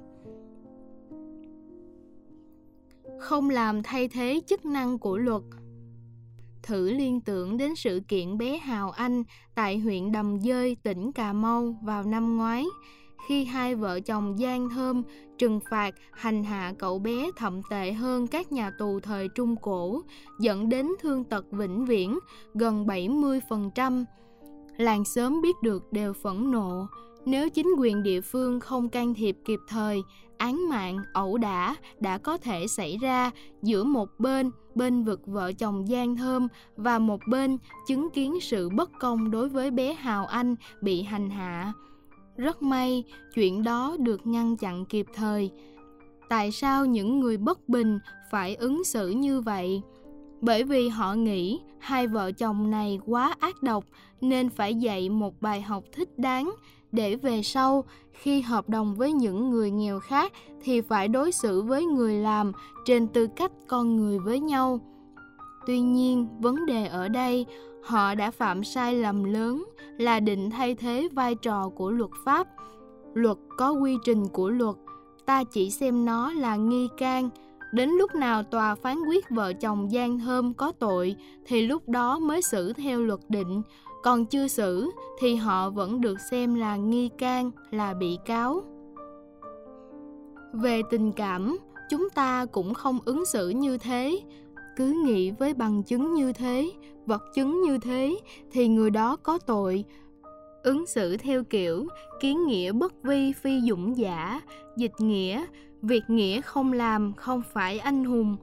[3.18, 5.42] Không làm thay thế chức năng của luật.
[6.62, 9.22] Thử liên tưởng đến sự kiện bé Hào Anh
[9.54, 12.64] tại huyện Đầm Dơi, tỉnh Cà Mau vào năm ngoái,
[13.26, 15.02] khi hai vợ chồng Giang Thơm
[15.38, 20.00] trừng phạt hành hạ cậu bé thậm tệ hơn các nhà tù thời Trung Cổ,
[20.40, 22.18] dẫn đến thương tật vĩnh viễn
[22.54, 24.04] gần 70%.
[24.76, 26.86] Làng sớm biết được đều phẫn nộ,
[27.24, 30.02] nếu chính quyền địa phương không can thiệp kịp thời,
[30.38, 33.30] án mạng, ẩu đả đã có thể xảy ra
[33.62, 37.58] giữa một bên, bên vực vợ chồng Giang Thơm và một bên
[37.88, 41.72] chứng kiến sự bất công đối với bé Hào Anh bị hành hạ.
[42.36, 43.04] Rất may,
[43.34, 45.50] chuyện đó được ngăn chặn kịp thời.
[46.28, 47.98] Tại sao những người bất bình
[48.30, 49.82] phải ứng xử như vậy?
[50.40, 53.84] Bởi vì họ nghĩ hai vợ chồng này quá ác độc
[54.20, 56.54] nên phải dạy một bài học thích đáng
[56.92, 61.62] để về sau khi hợp đồng với những người nghèo khác thì phải đối xử
[61.62, 62.52] với người làm
[62.84, 64.80] trên tư cách con người với nhau.
[65.66, 67.46] Tuy nhiên, vấn đề ở đây
[67.82, 69.64] họ đã phạm sai lầm lớn
[69.98, 72.48] là định thay thế vai trò của luật pháp.
[73.14, 74.76] Luật có quy trình của luật,
[75.26, 77.30] ta chỉ xem nó là nghi can.
[77.72, 81.16] Đến lúc nào tòa phán quyết vợ chồng giang thơm có tội,
[81.46, 83.62] thì lúc đó mới xử theo luật định.
[84.02, 88.62] Còn chưa xử, thì họ vẫn được xem là nghi can, là bị cáo.
[90.52, 91.58] Về tình cảm,
[91.90, 94.20] chúng ta cũng không ứng xử như thế
[94.76, 96.70] cứ nghĩ với bằng chứng như thế,
[97.06, 98.16] vật chứng như thế,
[98.52, 99.84] thì người đó có tội.
[100.62, 101.86] Ứng xử theo kiểu,
[102.20, 104.40] kiến nghĩa bất vi, phi dũng giả.
[104.76, 105.44] Dịch nghĩa,
[105.82, 108.36] việc nghĩa không làm, không phải anh hùng.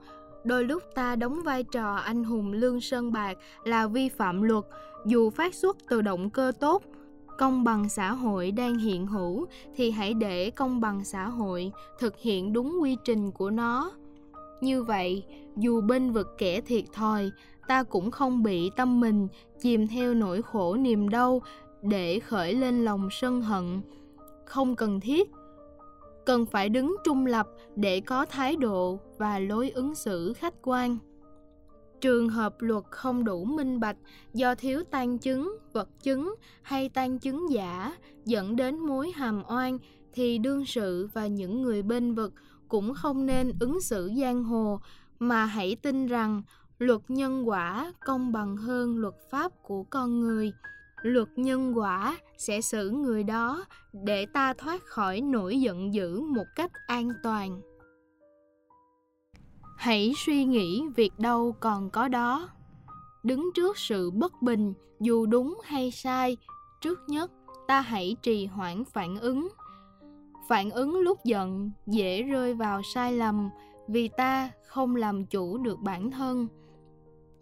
[0.44, 4.64] Đôi lúc ta đóng vai trò anh hùng lương sơn bạc là vi phạm luật,
[5.06, 6.84] dù phát xuất từ động cơ tốt.
[7.38, 12.18] Công bằng xã hội đang hiện hữu, thì hãy để công bằng xã hội thực
[12.18, 13.92] hiện đúng quy trình của nó
[14.62, 15.24] như vậy,
[15.58, 17.32] dù bên vực kẻ thiệt thòi,
[17.68, 19.28] ta cũng không bị tâm mình
[19.62, 21.42] chìm theo nỗi khổ niềm đau
[21.82, 23.82] để khởi lên lòng sân hận.
[24.46, 25.30] Không cần thiết,
[26.26, 30.98] cần phải đứng trung lập để có thái độ và lối ứng xử khách quan.
[32.02, 33.98] Trường hợp luật không đủ minh bạch
[34.34, 37.96] do thiếu tan chứng, vật chứng hay tan chứng giả
[38.26, 39.78] dẫn đến mối hàm oan
[40.14, 42.34] thì đương sự và những người bên vực
[42.70, 44.80] cũng không nên ứng xử giang hồ,
[45.20, 46.42] mà hãy tin rằng
[46.80, 50.52] luật nhân quả công bằng hơn luật pháp của con người.
[51.02, 56.46] Luật nhân quả sẽ xử người đó để ta thoát khỏi nỗi giận dữ một
[56.56, 57.62] cách an toàn.
[59.78, 62.50] Hãy suy nghĩ việc đâu còn có đó.
[63.24, 66.38] Đứng trước sự bất bình, dù đúng hay sai,
[66.82, 67.32] trước nhất
[67.68, 69.48] ta hãy trì hoãn phản ứng
[70.50, 73.50] phản ứng lúc giận dễ rơi vào sai lầm
[73.88, 76.48] vì ta không làm chủ được bản thân.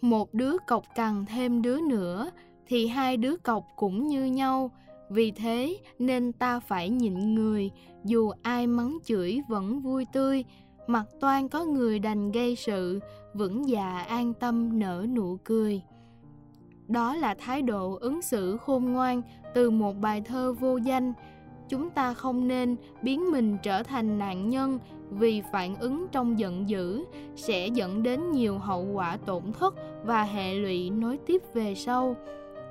[0.02, 2.32] Một đứa cọc cằn thêm đứa nữa
[2.68, 4.72] thì hai đứa cọc cũng như nhau.
[5.10, 7.72] Vì thế nên ta phải nhịn người,
[8.04, 10.44] dù ai mắng chửi vẫn vui tươi.
[10.88, 13.00] Mặt toan có người đành gây sự,
[13.34, 15.82] vững dạ an tâm nở nụ cười.
[16.88, 19.22] Đó là thái độ ứng xử khôn ngoan
[19.54, 21.14] từ một bài thơ vô danh
[21.70, 24.80] chúng ta không nên biến mình trở thành nạn nhân
[25.12, 27.06] vì phản ứng trong giận dữ,
[27.36, 32.16] sẽ dẫn đến nhiều hậu quả tổn thất và hệ lụy nối tiếp về sau.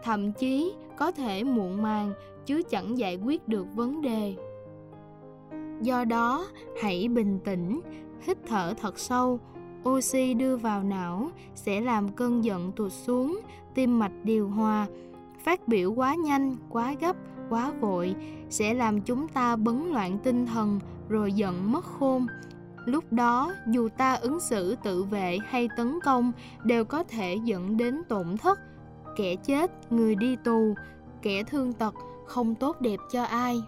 [0.03, 2.13] Thậm chí có thể muộn màng,
[2.47, 4.35] chứ chẳng giải quyết được vấn đề.
[5.83, 6.47] Do đó,
[6.83, 7.81] hãy bình tĩnh,
[8.21, 9.41] hít thở thật sâu.
[9.89, 13.41] Oxy đưa vào não sẽ làm cơn giận tụt xuống,
[13.75, 14.87] tim mạch điều hòa,
[15.45, 17.17] phát biểu quá nhanh, quá gấp
[17.51, 18.15] quá vội,
[18.51, 22.27] sẽ làm chúng ta bấn loạn tinh thần rồi giận mất khôn.
[22.85, 26.33] Lúc đó, dù ta ứng xử tự vệ hay tấn công,
[26.65, 28.61] đều có thể dẫn đến tổn thất.
[29.17, 30.75] Kẻ chết, người đi tù,
[31.23, 31.95] kẻ thương tật,
[32.27, 33.63] không tốt đẹp cho ai.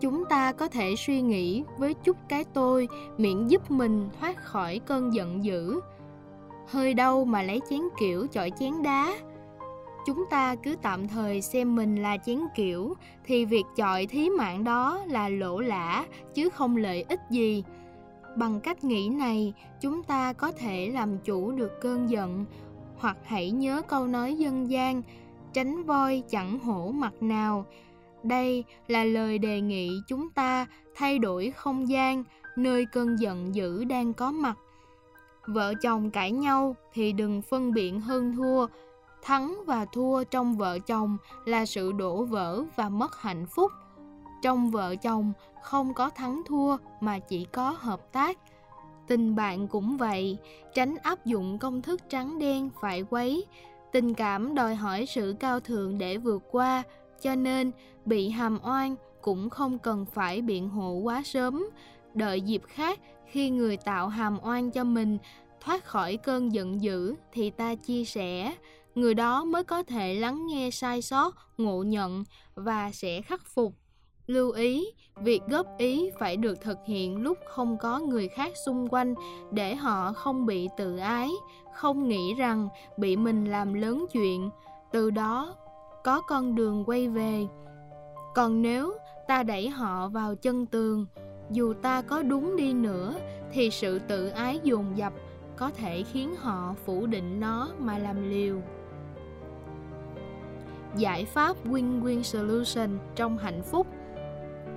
[0.00, 2.88] Chúng ta có thể suy nghĩ với chút cái tôi,
[3.18, 5.80] miễn giúp mình thoát khỏi cơn giận dữ.
[6.68, 9.14] Hơi đâu mà lấy chén kiểu chọi chén đá
[10.06, 12.94] chúng ta cứ tạm thời xem mình là chén kiểu,
[13.24, 17.64] thì việc chọi thí mạng đó là lỗ lã, chứ không lợi ích gì.
[18.36, 22.44] Bằng cách nghĩ này, chúng ta có thể làm chủ được cơn giận,
[22.96, 25.02] hoặc hãy nhớ câu nói dân gian,
[25.52, 27.66] tránh voi chẳng hổ mặt nào.
[28.22, 32.24] Đây là lời đề nghị chúng ta thay đổi không gian,
[32.56, 34.54] nơi cơn giận dữ đang có mặt.
[35.46, 38.66] Vợ chồng cãi nhau thì đừng phân biện hơn thua
[39.22, 43.72] thắng và thua trong vợ chồng là sự đổ vỡ và mất hạnh phúc.
[44.42, 48.38] Trong vợ chồng, không có thắng thua mà chỉ có hợp tác.
[49.06, 50.38] Tình bạn cũng vậy,
[50.74, 53.44] tránh áp dụng công thức trắng đen phải quấy.
[53.92, 56.82] Tình cảm đòi hỏi sự cao thượng để vượt qua,
[57.20, 57.70] cho nên
[58.04, 61.64] bị hàm oan cũng không cần phải biện hộ quá sớm.
[62.14, 65.18] Đợi dịp khác, khi người tạo hàm oan cho mình,
[65.60, 68.54] thoát khỏi cơn giận dữ thì ta chia sẻ
[68.94, 72.24] người đó mới có thể lắng nghe sai sót, ngộ nhận
[72.54, 73.72] và sẽ khắc phục.
[74.26, 74.86] Lưu ý,
[75.16, 79.14] việc góp ý phải được thực hiện lúc không có người khác xung quanh
[79.50, 81.30] để họ không bị tự ái,
[81.74, 84.50] không nghĩ rằng bị mình làm lớn chuyện.
[84.92, 85.54] Từ đó,
[86.04, 87.46] có con đường quay về.
[88.34, 88.94] Còn nếu
[89.28, 91.06] ta đẩy họ vào chân tường,
[91.50, 93.14] dù ta có đúng đi nữa,
[93.52, 95.12] thì sự tự ái dồn dập
[95.56, 98.56] có thể khiến họ phủ định nó mà làm liều
[100.96, 103.86] giải pháp win-win solution trong hạnh phúc.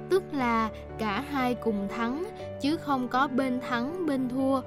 [0.09, 2.25] Tức là cả hai cùng thắng,
[2.61, 4.61] chứ không có bên thắng bên thua.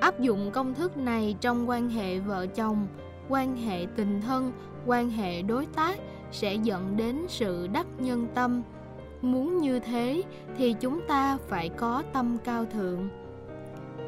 [0.00, 2.86] Áp dụng công thức này trong quan hệ vợ chồng,
[3.28, 4.52] quan hệ tình thân,
[4.86, 5.98] quan hệ đối tác
[6.32, 8.62] sẽ dẫn đến sự đắc nhân tâm.
[9.22, 10.22] Muốn như thế
[10.58, 13.08] thì chúng ta phải có tâm cao thượng.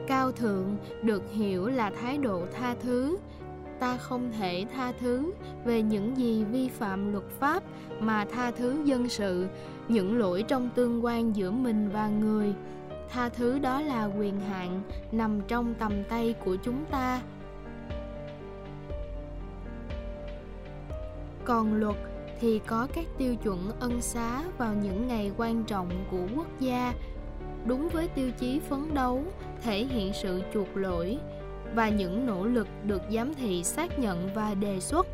[0.07, 3.17] Cao thượng được hiểu là thái độ tha thứ
[3.81, 5.33] ta không thể tha thứ
[5.65, 7.63] về những gì vi phạm luật pháp
[8.01, 9.47] mà tha thứ dân sự,
[9.89, 12.55] những lỗi trong tương quan giữa mình và người.
[13.11, 17.23] Tha thứ đó là quyền hạn nằm trong tầm tay của chúng ta.
[21.45, 21.97] Còn luật
[22.41, 26.95] thì có các tiêu chuẩn ân xá vào những ngày quan trọng của quốc gia.
[27.67, 29.23] Đúng với tiêu chí phấn đấu,
[29.63, 31.19] thể hiện sự chuộc lỗi
[31.75, 35.07] và những nỗ lực được giám thị xác nhận và đề xuất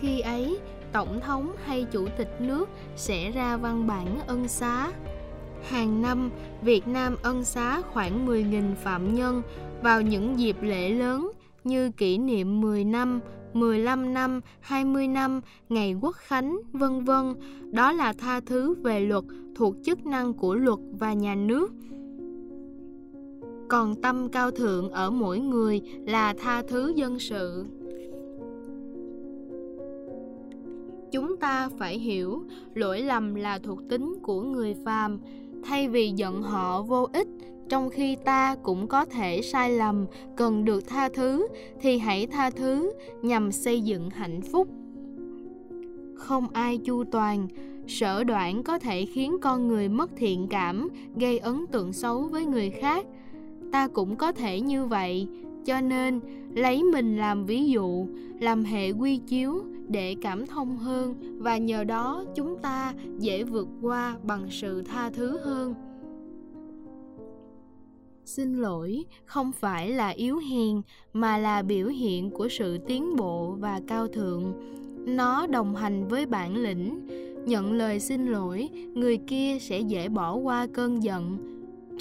[0.00, 0.58] khi ấy
[0.92, 4.92] tổng thống hay chủ tịch nước sẽ ra văn bản ân xá
[5.68, 6.30] hàng năm
[6.62, 9.42] Việt Nam ân xá khoảng 10.000 phạm nhân
[9.82, 11.30] vào những dịp lễ lớn
[11.64, 13.20] như kỷ niệm 10 năm,
[13.52, 17.34] 15 năm, 20 năm, ngày quốc khánh, vân vân.
[17.72, 19.24] Đó là tha thứ về luật
[19.56, 21.72] thuộc chức năng của luật và nhà nước.
[23.72, 27.66] Còn tâm cao thượng ở mỗi người là tha thứ dân sự.
[31.12, 32.42] Chúng ta phải hiểu
[32.74, 35.18] lỗi lầm là thuộc tính của người phàm,
[35.64, 37.28] thay vì giận họ vô ích
[37.68, 40.06] trong khi ta cũng có thể sai lầm
[40.36, 41.46] cần được tha thứ
[41.80, 42.92] thì hãy tha thứ
[43.22, 44.68] nhằm xây dựng hạnh phúc.
[46.14, 47.48] Không ai chu toàn
[47.86, 52.44] sở đoạn có thể khiến con người mất thiện cảm gây ấn tượng xấu với
[52.44, 53.06] người khác
[53.72, 55.28] ta cũng có thể như vậy.
[55.64, 56.20] Cho nên,
[56.54, 58.06] lấy mình làm ví dụ,
[58.40, 63.68] làm hệ quy chiếu để cảm thông hơn và nhờ đó chúng ta dễ vượt
[63.82, 65.74] qua bằng sự tha thứ hơn.
[68.24, 73.56] Xin lỗi, không phải là yếu hèn mà là biểu hiện của sự tiến bộ
[73.58, 74.52] và cao thượng.
[75.06, 77.06] Nó đồng hành với bản lĩnh.
[77.46, 81.51] Nhận lời xin lỗi, người kia sẽ dễ bỏ qua cơn giận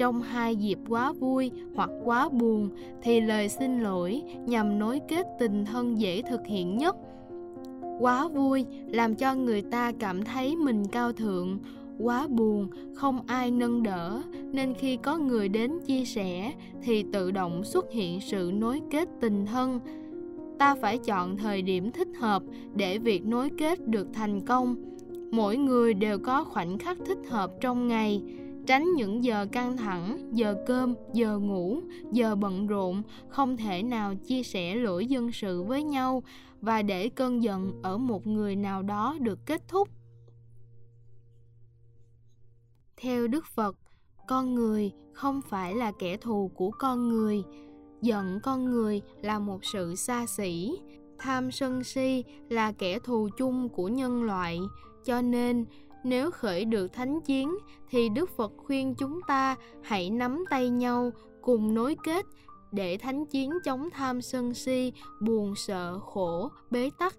[0.01, 2.69] trong hai dịp quá vui hoặc quá buồn
[3.01, 6.95] thì lời xin lỗi nhằm nối kết tình thân dễ thực hiện nhất.
[7.99, 11.59] Quá vui làm cho người ta cảm thấy mình cao thượng,
[11.99, 14.21] quá buồn không ai nâng đỡ,
[14.51, 19.09] nên khi có người đến chia sẻ thì tự động xuất hiện sự nối kết
[19.19, 19.79] tình thân.
[20.59, 22.43] Ta phải chọn thời điểm thích hợp
[22.75, 24.75] để việc nối kết được thành công.
[25.31, 28.21] Mỗi người đều có khoảnh khắc thích hợp trong ngày
[28.67, 31.81] tránh những giờ căng thẳng, giờ cơm, giờ ngủ,
[32.11, 36.23] giờ bận rộn, không thể nào chia sẻ lỗi dân sự với nhau
[36.61, 39.89] và để cơn giận ở một người nào đó được kết thúc.
[42.97, 43.75] Theo đức phật,
[44.27, 47.43] con người không phải là kẻ thù của con người.
[48.01, 50.79] Giận con người là một sự xa xỉ.
[51.19, 54.59] Tham sân si là kẻ thù chung của nhân loại.
[55.05, 55.65] Cho nên
[56.03, 57.57] nếu khởi được thánh chiến,
[57.89, 62.25] thì đức phật khuyên chúng ta hãy nắm tay nhau, cùng nối kết
[62.71, 67.15] để thánh chiến chống tham sân si, buồn sợ, khổ, bế tắc,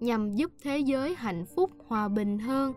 [0.00, 2.72] nhằm giúp thế giới hạnh phúc, hòa bình hơn,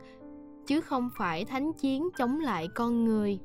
[0.68, 3.39] chứ không phải thánh chiến chống lại con người.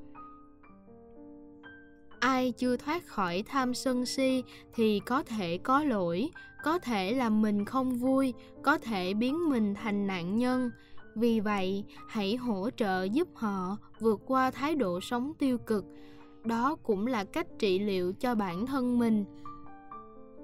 [2.21, 4.45] Ai chưa thoát khỏi tham sân si
[4.75, 6.31] thì có thể có lỗi,
[6.65, 10.71] có thể làm mình không vui, có thể biến mình thành nạn nhân
[11.15, 15.85] vì vậy, hãy hỗ trợ giúp họ vượt qua thái độ sống tiêu cực.
[16.45, 19.25] Đó cũng là cách trị liệu cho bản thân mình.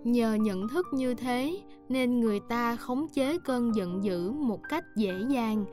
[0.05, 4.85] Nhờ nhận thức như thế, nên người ta khống chế cơn giận dữ một cách
[4.97, 5.65] dễ dàng.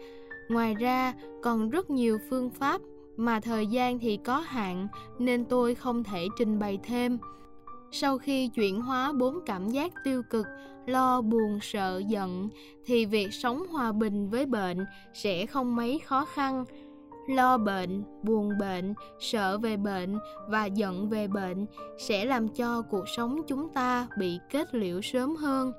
[0.49, 1.13] Ngoài ra,
[1.43, 2.81] còn rất nhiều phương pháp
[3.17, 4.87] mà thời gian thì có hạn,
[5.19, 7.17] nên tôi không thể trình bày thêm.
[7.91, 10.45] Sau khi chuyển hóa bốn cảm giác tiêu cực
[10.85, 12.49] lo, buồn, sợ, giận,
[12.85, 16.65] thì việc sống hòa bình với bệnh sẽ không mấy khó khăn.
[17.27, 20.17] Lo bệnh, buồn bệnh, sợ về bệnh
[20.47, 21.65] và giận về bệnh
[21.97, 25.71] sẽ làm cho cuộc sống chúng ta bị kết liễu sớm hơn.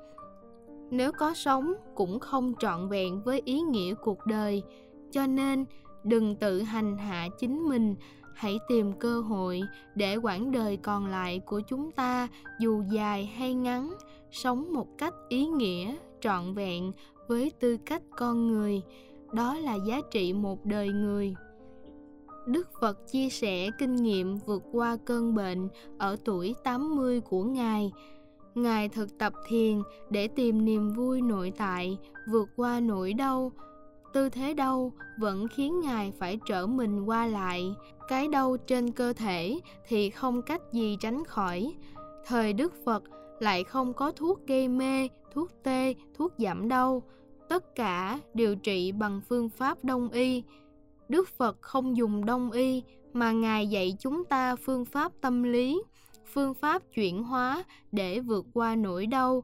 [0.91, 4.63] Nếu có sống cũng không trọn vẹn với ý nghĩa cuộc đời,
[5.11, 5.65] cho nên
[6.03, 7.95] đừng tự hành hạ chính mình
[8.35, 9.61] hãy tìm cơ hội
[9.95, 12.27] để quãng đời còn lại của chúng ta
[12.59, 13.93] dù dài hay ngắn
[14.31, 16.91] sống một cách ý nghĩa trọn vẹn
[17.27, 18.81] với tư cách con người.
[19.33, 21.35] Đó là giá trị một đời người.
[22.45, 27.91] Đức Phật chia sẻ kinh nghiệm vượt qua cơn bệnh ở tuổi 80 của Ngài.
[28.55, 31.97] Ngài thực tập thiền để tìm niềm vui nội tại,
[32.31, 33.51] vượt qua nỗi đau,
[34.13, 37.75] tư thế đau vẫn khiến ngài phải trở mình qua lại
[38.07, 41.73] cái đau trên cơ thể thì không cách gì tránh khỏi.
[42.25, 43.03] Thời đức phật
[43.39, 47.03] lại không có thuốc gây mê, thuốc tê, thuốc giảm đau.
[47.49, 50.43] Tất cả điều trị bằng phương pháp đông y.
[51.09, 52.83] Đức phật không dùng đông y,
[53.13, 55.83] mà ngài dạy chúng ta phương pháp tâm lý,
[56.33, 59.43] phương pháp chuyển hóa để vượt qua nỗi đau.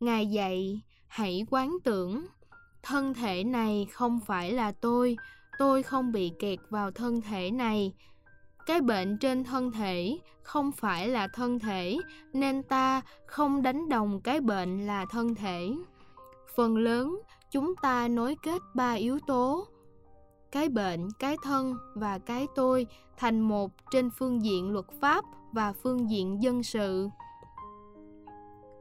[0.00, 2.26] Ngài dạy, hãy quán tưởng,
[2.82, 5.16] thân thể này không phải là tôi
[5.58, 7.92] tôi không bị kẹt vào thân thể này.
[8.66, 11.98] Cái bệnh trên thân thể không phải là thân thể,
[12.32, 15.70] nên ta không đánh đồng cái bệnh là thân thể.
[16.56, 19.66] Phần lớn chúng ta nối kết ba yếu tố,
[20.52, 22.86] cái bệnh, cái thân và cái tôi,
[23.16, 27.08] thành một trên phương diện luật pháp và phương diện dân sự.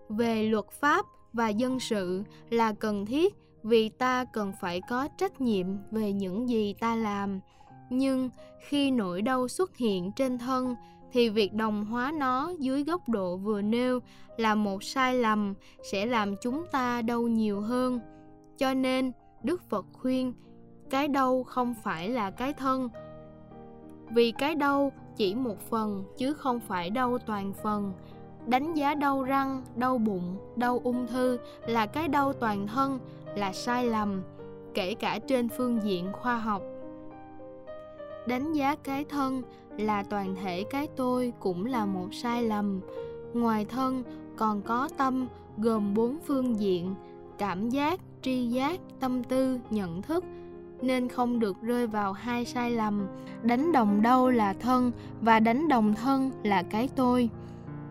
[0.09, 5.41] Về luật pháp và dân sự là cần thiết vì ta cần phải có trách
[5.41, 7.39] nhiệm về những gì ta làm.
[7.89, 10.75] Nhưng khi nỗi đau xuất hiện trên thân,
[11.11, 13.99] thì việc đồng hóa nó dưới góc độ vừa nêu
[14.37, 15.53] là một sai lầm,
[15.91, 17.99] sẽ làm chúng ta đau nhiều hơn.
[18.57, 19.11] Cho nên,
[19.43, 20.33] đức phật khuyên,
[20.89, 22.89] cái đau không phải là cái thân.
[24.09, 27.93] Vì cái đau chỉ một phần, chứ không phải đau toàn phần.
[28.47, 31.37] Đánh giá đau răng, đau bụng, đau ung thư
[31.67, 32.99] là cái đau toàn thân
[33.35, 34.21] là sai lầm,
[34.73, 36.61] kể cả trên phương diện khoa học.
[38.27, 39.41] Đánh giá cái thân
[39.77, 42.81] là toàn thể cái tôi cũng là một sai lầm.
[43.33, 44.03] Ngoài thân
[44.35, 45.27] còn có tâm
[45.57, 46.95] gồm bốn phương diện,
[47.37, 50.23] cảm giác, tri giác, tâm tư, nhận thức.
[50.81, 53.07] Nên không được rơi vào hai sai lầm.
[53.43, 54.91] Đánh đồng đâu là thân
[55.21, 57.29] và đánh đồng thân là cái tôi.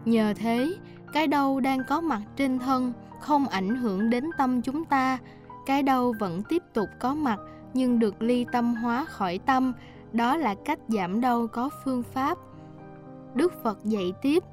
[0.04, 0.74] Nhờ thế,
[1.12, 2.92] cái đâu đang có mặt trên thân
[3.22, 5.18] không ảnh hưởng đến tâm chúng ta.
[5.66, 7.40] Cái đau vẫn tiếp tục có mặt,
[7.74, 9.72] nhưng được ly tâm hóa khỏi tâm.
[10.12, 12.38] Đó là cách giảm đau có phương pháp.
[13.34, 14.44] Đức phật dạy tiếp,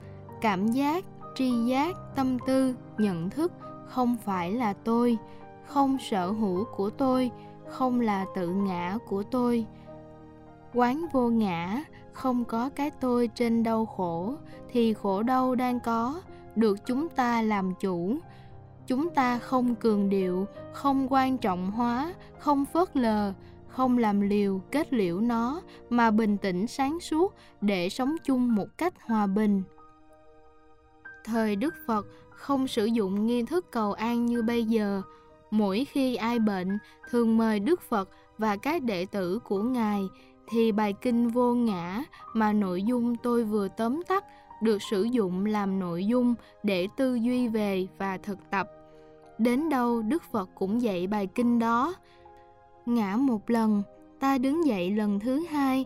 [0.41, 1.06] cảm giác,
[1.36, 3.52] tri giác, tâm tư, nhận thức
[3.88, 5.18] không phải là tôi,
[5.66, 7.32] không sở hữu của tôi,
[7.68, 9.66] không là tự ngã của tôi.
[10.74, 11.84] Quán vô ngã,
[12.14, 14.34] không có cái tôi trên đau khổ,
[14.72, 16.22] thì khổ đau đang có,
[16.56, 18.18] được chúng ta làm chủ
[18.90, 23.34] chúng ta không cường điệu, không quan trọng hóa, không phớt lờ,
[23.68, 28.78] không làm liều kết liễu nó, mà bình tĩnh sáng suốt để sống chung một
[28.78, 29.64] cách hòa bình.
[31.26, 35.02] Thời đức phật không sử dụng nghi thức cầu an như bây giờ.
[35.52, 36.78] Mỗi khi ai bệnh,
[37.10, 40.02] thường mời đức phật và các đệ tử của ngài
[40.48, 42.03] thì bài kinh vô ngã
[42.34, 44.26] mà nội dung tôi vừa tóm tắt
[44.61, 48.78] được sử dụng làm nội dung để tư duy về và thực tập
[49.40, 51.95] đến đâu đức phật cũng dạy bài kinh đó.
[52.86, 53.84] Ngã một lần,
[54.20, 55.86] ta đứng dậy lần thứ hai.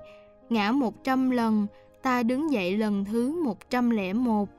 [0.50, 1.68] Ngã một trăm lần,
[2.02, 4.50] ta đứng dậy lần thứ một trăm lẻ một.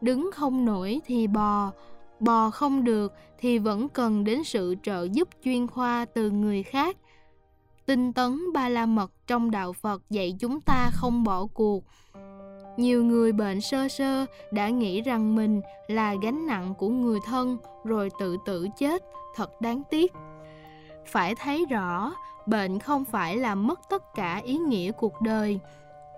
[0.00, 1.72] Đứng không nổi thì bò
[2.20, 6.96] bò không được thì vẫn cần đến sự trợ giúp chuyên khoa từ người khác.
[7.86, 11.84] Tinh tấn ba la mật trong đạo phật dạy chúng ta không bỏ cuộc
[12.76, 17.58] nhiều người bệnh sơ sơ đã nghĩ rằng mình là gánh nặng của người thân
[17.84, 19.02] rồi tự tử chết.
[19.36, 20.12] Thật đáng tiếc.
[21.06, 22.12] Phải thấy rõ,
[22.46, 25.60] bệnh không phải là mất tất cả ý nghĩa cuộc đời.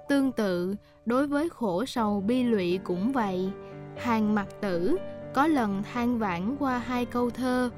[0.09, 0.75] Tương tự,
[1.07, 3.51] đối với khổ sầu bi lụy cũng vậy.
[3.97, 4.97] Hàng mặt tử,
[5.35, 7.71] có lần than vãn qua hai câu thơ,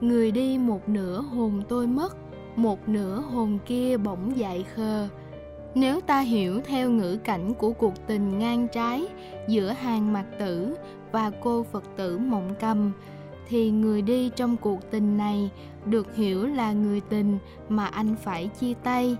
[0.00, 2.16] người đi một nửa hồn tôi mất,
[2.56, 5.08] một nửa hồn kia bỗng dại khờ
[5.74, 9.06] nếu ta hiểu theo ngữ cảnh của cuộc tình ngang trái
[9.48, 10.76] giữa hàng mặt tử
[11.12, 12.92] và cô phật tử mộng cầm,
[13.48, 15.50] thì người đi trong cuộc tình này
[15.84, 17.38] được hiểu là người tình
[17.68, 19.16] mà anh phải chia tay.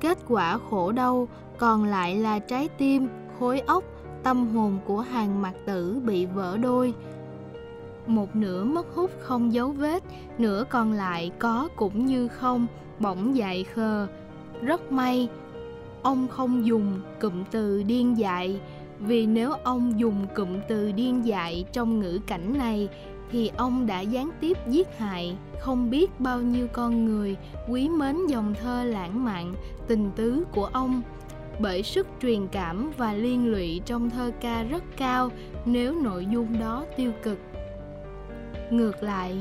[0.00, 1.28] Kết quả khổ đau
[1.58, 3.08] còn lại là trái tim,
[3.38, 3.84] khối óc,
[4.22, 6.94] tâm hồn của hàng mặt tử bị vỡ đôi.
[8.06, 10.02] Một nửa mất hút không dấu vết,
[10.38, 12.66] nửa còn lại có cũng như không,
[12.98, 14.06] bỗng dại khờ.
[14.62, 15.28] Rất may
[16.06, 18.60] ông không dùng cụm từ điên dại.
[19.00, 22.88] Vì nếu ông dùng cụm từ điên dại trong ngữ cảnh này,
[23.30, 27.36] thì ông đã gián tiếp giết hại không biết bao nhiêu con người,
[27.68, 29.54] quý mến dòng thơ lãng mạn,
[29.86, 31.02] tình tứ của ông.
[31.60, 35.30] Bởi sức truyền cảm và liên lụy trong thơ ca rất cao,
[35.64, 37.38] nếu nội dung đó tiêu cực.
[38.70, 39.36] Ngược lại,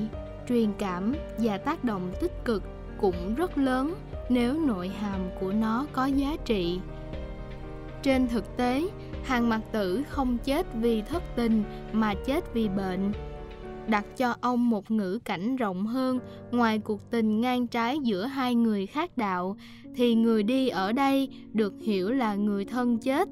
[0.49, 2.63] truyền cảm và tác động tích cực
[3.01, 3.95] cũng rất lớn
[4.29, 6.79] nếu nội hàm của nó có giá trị.
[8.03, 8.83] Trên thực tế,
[9.23, 13.11] hàng mặc tử không chết vì thất tình mà chết vì bệnh.
[13.87, 16.19] Đặt cho ông một ngữ cảnh rộng hơn,
[16.51, 19.57] ngoài cuộc tình ngang trái giữa hai người khác đạo,
[19.95, 23.29] thì người đi ở đây được hiểu là người thân chết.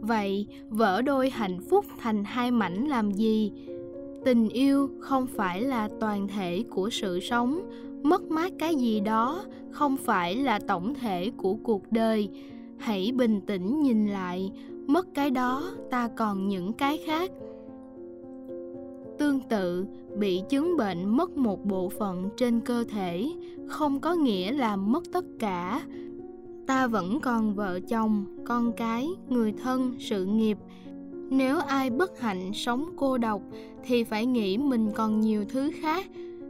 [0.00, 3.52] Vậy, vỡ đôi hạnh phúc thành hai mảnh làm gì?
[4.24, 7.70] Tình yêu không phải là toàn thể của sự sống,
[8.02, 9.44] mất mát cái gì đó
[9.74, 12.28] không phải là tổng thể của cuộc đời.
[12.78, 14.52] Hãy bình tĩnh nhìn lại,
[14.86, 17.30] mất cái đó, ta còn những cái khác.
[19.18, 19.86] Tương tự,
[20.18, 23.30] bị chứng bệnh mất một bộ phận trên cơ thể,
[23.66, 25.80] không có nghĩa là mất tất cả.
[26.66, 30.58] Ta vẫn còn vợ chồng, con cái, người thân, sự nghiệp.
[31.30, 33.42] Nếu ai bất hạnh sống cô độc,
[33.84, 36.06] thì phải nghĩ mình còn nhiều thứ khác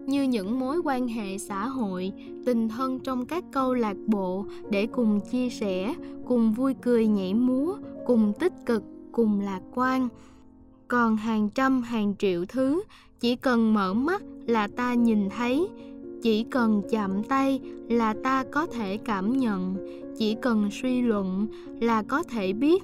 [0.07, 2.13] như những mối quan hệ xã hội,
[2.47, 5.95] tình thân trong các câu lạc bộ để cùng chia sẻ,
[6.27, 7.77] cùng vui cười nhảy múa,
[8.07, 8.83] cùng tích cực,
[9.13, 10.09] cùng lạc quan.
[10.89, 12.83] Còn hàng trăm, hàng triệu thứ,
[13.21, 15.69] chỉ cần mở mắt là ta nhìn thấy.
[16.23, 19.77] Chỉ cần chạm tay là ta có thể cảm nhận.
[20.19, 21.47] Chỉ cần suy luận
[21.81, 22.83] là có thể biết.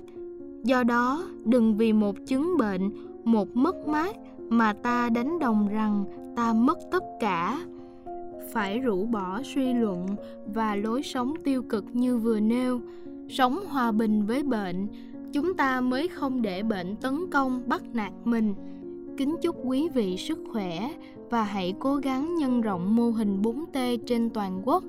[0.64, 2.90] Do đó, đừng vì một chứng bệnh,
[3.24, 4.16] một mất mát
[4.48, 6.05] mà ta đánh đồng rằng
[6.40, 7.66] ta mất tất cả.
[8.52, 10.06] Phải rũ bỏ suy luận
[10.54, 12.80] và lối sống tiêu cực như vừa nêu.
[13.28, 14.88] Sống hòa bình với bệnh
[15.32, 18.54] chúng ta mới không để bệnh tấn công bắt nạt mình.
[19.16, 20.90] Kính chúc quý vị sức khỏe
[21.30, 24.84] và hãy cố gắng nhân rộng mô hình 4T trên toàn quốc.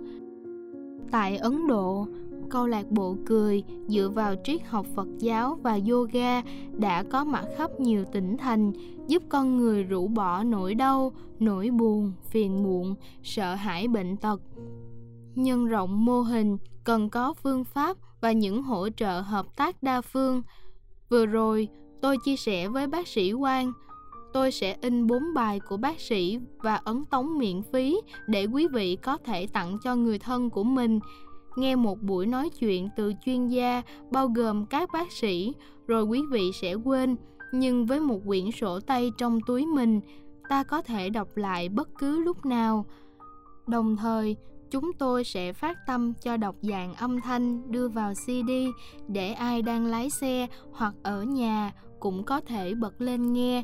[1.11, 2.07] Tại Ấn Độ,
[2.51, 6.41] câu lạc bộ cười dựa vào triết học Phật giáo và yoga
[6.77, 8.71] đã có mặt khắp nhiều tỉnh thành,
[9.07, 14.41] giúp con người rũ bỏ nỗi đau, nỗi buồn, phiền muộn, sợ hãi bệnh tật.
[15.35, 20.01] Nhân rộng mô hình cần có phương pháp và những hỗ trợ hợp tác đa
[20.01, 20.41] phương.
[21.09, 21.67] Vừa rồi,
[22.01, 23.73] tôi chia sẻ với bác sĩ Quang,
[24.33, 28.67] tôi sẽ in 4 bài của bác sĩ và ấn tống miễn phí để quý
[28.67, 30.99] vị có thể tặng cho người thân của mình.
[31.55, 35.53] Nghe một buổi nói chuyện từ chuyên gia bao gồm các bác sĩ,
[35.87, 37.15] rồi quý vị sẽ quên,
[37.51, 40.01] nhưng với một quyển sổ tay trong túi mình,
[40.49, 42.85] ta có thể đọc lại bất cứ lúc nào.
[43.67, 44.35] Đồng thời,
[44.71, 48.51] chúng tôi sẽ phát tâm cho đọc dạng âm thanh đưa vào CD
[49.07, 53.63] để ai đang lái xe hoặc ở nhà cũng có thể bật lên nghe.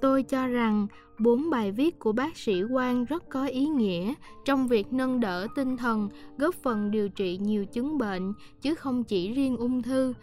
[0.00, 0.86] Tôi cho rằng
[1.18, 4.14] bốn bài viết của bác sĩ Quang rất có ý nghĩa
[4.44, 6.08] trong việc nâng đỡ tinh thần,
[6.38, 10.14] góp phần điều trị nhiều chứng bệnh chứ không chỉ riêng ung thư.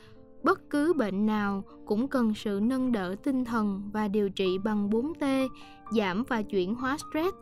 [0.43, 4.89] Bất cứ bệnh nào cũng cần sự nâng đỡ tinh thần và điều trị bằng
[4.89, 5.47] 4T,
[5.91, 7.35] giảm và chuyển hóa stress,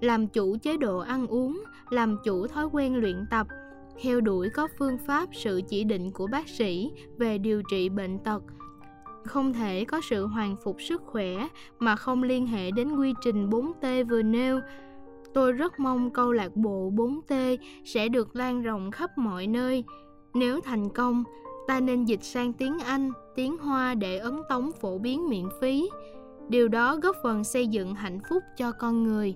[0.00, 3.46] làm chủ chế độ ăn uống, làm chủ thói quen luyện tập,
[4.02, 8.18] theo đuổi có phương pháp sự chỉ định của bác sĩ về điều trị bệnh
[8.18, 8.42] tật.
[9.24, 13.50] Không thể có sự hoàn phục sức khỏe mà không liên hệ đến quy trình
[13.50, 14.60] 4T vừa nêu.
[15.34, 19.84] Tôi rất mong câu lạc bộ 4T sẽ được lan rộng khắp mọi nơi.
[20.34, 21.24] Nếu thành công,
[21.66, 25.88] ta nên dịch sang tiếng Anh, tiếng Hoa để ấn tống phổ biến miễn phí.
[26.48, 29.34] Điều đó góp phần xây dựng hạnh phúc cho con người.